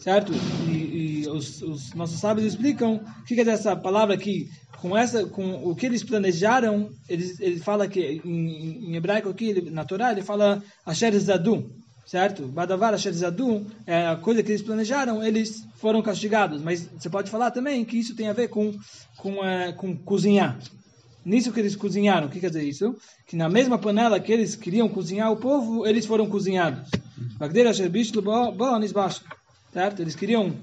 Certo? 0.00 0.32
E, 0.66 1.22
e 1.24 1.28
os, 1.28 1.60
os, 1.62 1.94
nossos 1.94 2.18
sábios 2.18 2.46
explicam 2.46 2.94
o 2.94 3.24
que 3.24 3.34
quer 3.34 3.42
dizer 3.42 3.56
essa 3.56 3.76
palavra 3.76 4.14
aqui. 4.14 4.48
Com, 4.78 4.96
essa, 4.96 5.26
com 5.26 5.62
o 5.68 5.74
que 5.74 5.84
eles 5.84 6.02
planejaram, 6.02 6.88
eles, 7.06 7.38
ele 7.38 7.60
fala 7.60 7.86
que, 7.86 8.22
em, 8.24 8.90
em 8.90 8.96
hebraico 8.96 9.28
aqui, 9.28 9.50
ele, 9.50 9.70
na 9.70 9.84
Torá, 9.84 10.10
ele 10.10 10.22
fala 10.22 10.62
Asher 10.86 11.18
Zadum. 11.18 11.68
Certo? 12.06 12.46
Badavar 12.46 12.94
Asher 12.94 13.12
Zadum 13.12 13.66
é 13.86 14.06
a 14.06 14.16
coisa 14.16 14.42
que 14.42 14.50
eles 14.50 14.62
planejaram, 14.62 15.22
eles 15.22 15.64
foram 15.76 16.00
castigados. 16.00 16.62
Mas 16.62 16.86
você 16.86 17.10
pode 17.10 17.30
falar 17.30 17.50
também 17.50 17.84
que 17.84 17.98
isso 17.98 18.16
tem 18.16 18.28
a 18.28 18.32
ver 18.32 18.48
com, 18.48 18.72
com, 19.18 19.44
é, 19.44 19.72
com 19.72 19.94
cozinhar 19.96 20.58
nisso 21.24 21.52
que 21.52 21.60
eles 21.60 21.76
cozinharam. 21.76 22.26
O 22.26 22.30
que 22.30 22.40
quer 22.40 22.48
dizer 22.48 22.64
isso? 22.64 22.96
Que 23.26 23.36
na 23.36 23.48
mesma 23.48 23.78
panela 23.78 24.20
que 24.20 24.32
eles 24.32 24.56
queriam 24.56 24.88
cozinhar 24.88 25.30
o 25.30 25.36
povo, 25.36 25.86
eles 25.86 26.06
foram 26.06 26.28
cozinhados. 26.28 26.90
Certo? 29.72 30.00
Eles 30.00 30.16
queriam 30.16 30.54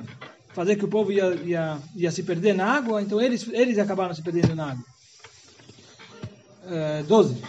fazer 0.50 0.76
que 0.76 0.86
o 0.86 0.88
povo 0.88 1.12
ia, 1.12 1.36
ia, 1.36 1.78
ia 1.96 2.12
se 2.12 2.24
perder 2.24 2.56
na 2.56 2.65
água, 2.65 3.02
então 3.02 3.22
eles, 3.22 3.48
eles 3.54 3.78
acabaram 3.78 4.13
se 4.13 4.24
perdendo 4.24 4.56
na 4.56 4.72
água. 4.72 4.86
Uh, 6.65 7.04
12. 7.08 7.41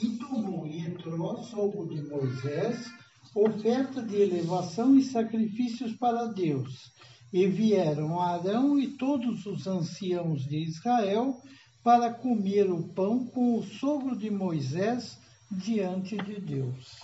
E 0.00 0.82
Yetró, 0.82 1.42
sogro 1.42 1.88
de 1.88 2.00
Moisés, 2.02 2.86
oferta 3.34 4.00
de 4.02 4.22
elevação 4.22 4.96
e 4.96 5.02
sacrifícios 5.02 5.92
para 5.92 6.26
Deus. 6.26 6.92
E 7.32 7.46
vieram 7.46 8.20
Arão 8.20 8.78
e 8.78 8.86
todos 8.88 9.44
os 9.44 9.66
anciãos 9.66 10.46
de 10.46 10.56
Israel 10.56 11.36
para 11.84 12.12
comer 12.12 12.70
o 12.70 12.82
pão 12.82 13.24
com 13.26 13.58
o 13.58 13.62
sogro 13.62 14.16
de 14.16 14.30
Moisés 14.30 15.18
diante 15.50 16.16
de 16.16 16.40
Deus. 16.40 16.96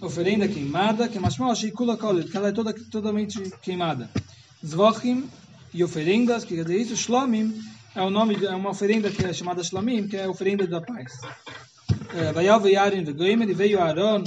Oferenda 0.00 0.48
queimada, 0.48 1.08
que 1.08 1.18
mashmal 1.18 1.54
sheikula 1.54 1.96
kolet, 1.96 2.30
que 2.30 2.36
ela 2.36 2.48
é 2.48 2.52
toda, 2.52 2.72
totalmente 2.90 3.50
queimada. 3.62 4.10
Zvochim 4.64 5.28
e 5.72 5.84
oferendas, 5.84 6.44
que 6.44 6.56
quer 6.56 6.64
dizer 6.64 6.80
isso, 6.80 6.96
Shlomim, 6.96 7.54
é 7.94 8.02
o 8.02 8.10
nome, 8.10 8.42
é 8.44 8.54
uma 8.54 8.70
oferenda 8.70 9.10
que 9.10 9.24
é 9.24 9.32
chamada 9.32 9.62
Shlomim, 9.62 10.08
que 10.08 10.16
é 10.16 10.24
a 10.24 10.30
oferenda 10.30 10.66
da 10.66 10.80
paz. 10.80 11.12
Vayav 12.34 12.66
Yarin 12.66 13.04
Vegoimer, 13.04 13.54
veio 13.54 13.80
Aaron, 13.80 14.24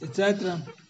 etc 0.00 0.85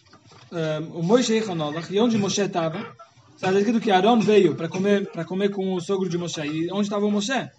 o 0.93 1.03
Moshe 1.03 1.33
Echanolach, 1.33 1.91
e 1.91 1.99
onde 1.99 2.17
Moshe 2.17 2.41
estava, 2.41 2.95
está 3.35 3.51
escrito 3.51 3.79
que 3.79 3.91
Aaron 3.91 4.19
veio 4.19 4.55
para 4.55 4.67
comer, 4.67 5.07
comer 5.25 5.49
com 5.49 5.73
o 5.73 5.81
sogro 5.81 6.09
de 6.09 6.17
Moshe. 6.17 6.41
E 6.41 6.71
onde 6.71 6.83
estava 6.83 7.05
o 7.05 7.11
Moshe? 7.11 7.49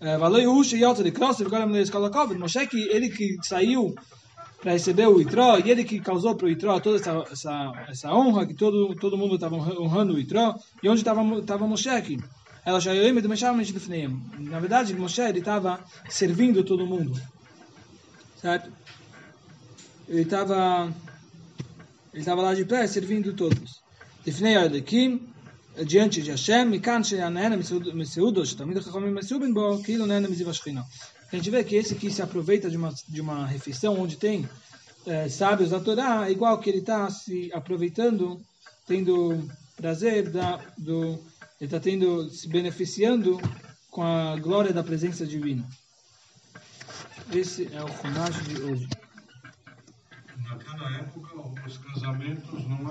Valeu 0.00 0.42
Yusha 0.42 0.76
e 0.76 0.82
Yotza 0.84 1.02
de 1.02 1.10
Cross, 1.10 1.40
agora 1.40 1.66
me 1.66 1.80
escola 1.80 2.10
cobre. 2.10 2.38
Moshe, 2.38 2.66
que 2.66 2.88
ele 2.88 3.08
que 3.08 3.36
saiu 3.42 3.94
para 4.60 4.72
receber 4.72 5.06
o 5.06 5.20
Itró, 5.20 5.58
e 5.58 5.70
ele 5.70 5.84
que 5.84 6.00
causou 6.00 6.34
para 6.34 6.46
o 6.46 6.50
Itró 6.50 6.78
toda 6.80 6.96
essa, 6.96 7.24
essa, 7.30 7.72
essa 7.88 8.12
honra, 8.12 8.46
que 8.46 8.54
todo, 8.54 8.94
todo 8.94 9.16
mundo 9.16 9.34
estava 9.34 9.56
honrando 9.56 10.14
o 10.14 10.18
Itró. 10.18 10.54
E 10.82 10.88
onde 10.88 11.00
estava 11.00 11.66
Moshe 11.66 11.88
aqui? 11.88 12.18
Ela 12.64 12.80
já 12.80 12.92
me 12.92 13.22
Na 14.40 14.60
verdade, 14.60 14.94
Moshe 14.94 15.22
estava 15.22 15.80
servindo 16.08 16.62
todo 16.62 16.86
mundo. 16.86 17.20
Certo? 18.36 18.70
Ele 20.08 20.22
estava 20.22 20.92
ele 22.18 22.22
estava 22.22 22.42
lá 22.42 22.52
de 22.52 22.64
pé, 22.64 22.84
servindo 22.88 23.32
todos. 23.32 23.80
Lifnei 24.26 24.56
Alekim, 24.56 25.28
diante 25.86 26.20
de 26.20 26.32
Hashem, 26.32 26.64
Mikan 26.64 27.04
Sheyanena 27.04 27.56
Meseudo, 27.56 28.44
Shetamid 28.44 28.82
Chachamim 28.82 29.12
Mesubin 29.12 29.52
Bo, 29.52 29.80
Kilo 29.84 30.04
Nena 30.04 30.26
Miziv 30.26 30.48
Ashchina. 30.48 30.84
A 31.32 31.36
gente 31.36 31.48
vê 31.48 31.62
que 31.62 31.76
esse 31.76 31.94
que 31.94 32.10
se 32.10 32.20
aproveita 32.20 32.68
de 32.68 32.76
uma, 32.76 32.92
de 33.08 33.20
uma 33.20 33.46
refeição 33.46 34.00
onde 34.00 34.16
tem 34.16 34.48
é, 35.06 35.28
sábios 35.28 35.70
da 35.70 35.78
Torá, 35.78 36.26
é 36.26 36.32
igual 36.32 36.58
que 36.58 36.68
ele 36.68 36.80
está 36.80 37.08
se 37.08 37.52
aproveitando, 37.52 38.42
tendo 38.84 39.48
prazer 39.76 40.28
da, 40.28 40.60
do, 40.76 41.20
ele 41.60 41.66
está 41.68 41.78
tendo 41.78 42.28
se 42.30 42.48
beneficiando 42.48 43.40
com 43.92 44.02
a 44.02 44.34
glória 44.34 44.72
da 44.72 44.82
presença 44.82 45.24
divina. 45.24 45.64
Esse 47.32 47.68
é 47.72 47.80
o 47.80 47.86
Funash 47.86 48.42
de 48.42 48.60
hoje. 48.60 48.88
Naquela 50.48 50.90
época, 50.96 51.36
os 51.66 51.78
casamentos 51.78 52.66
não 52.66 52.90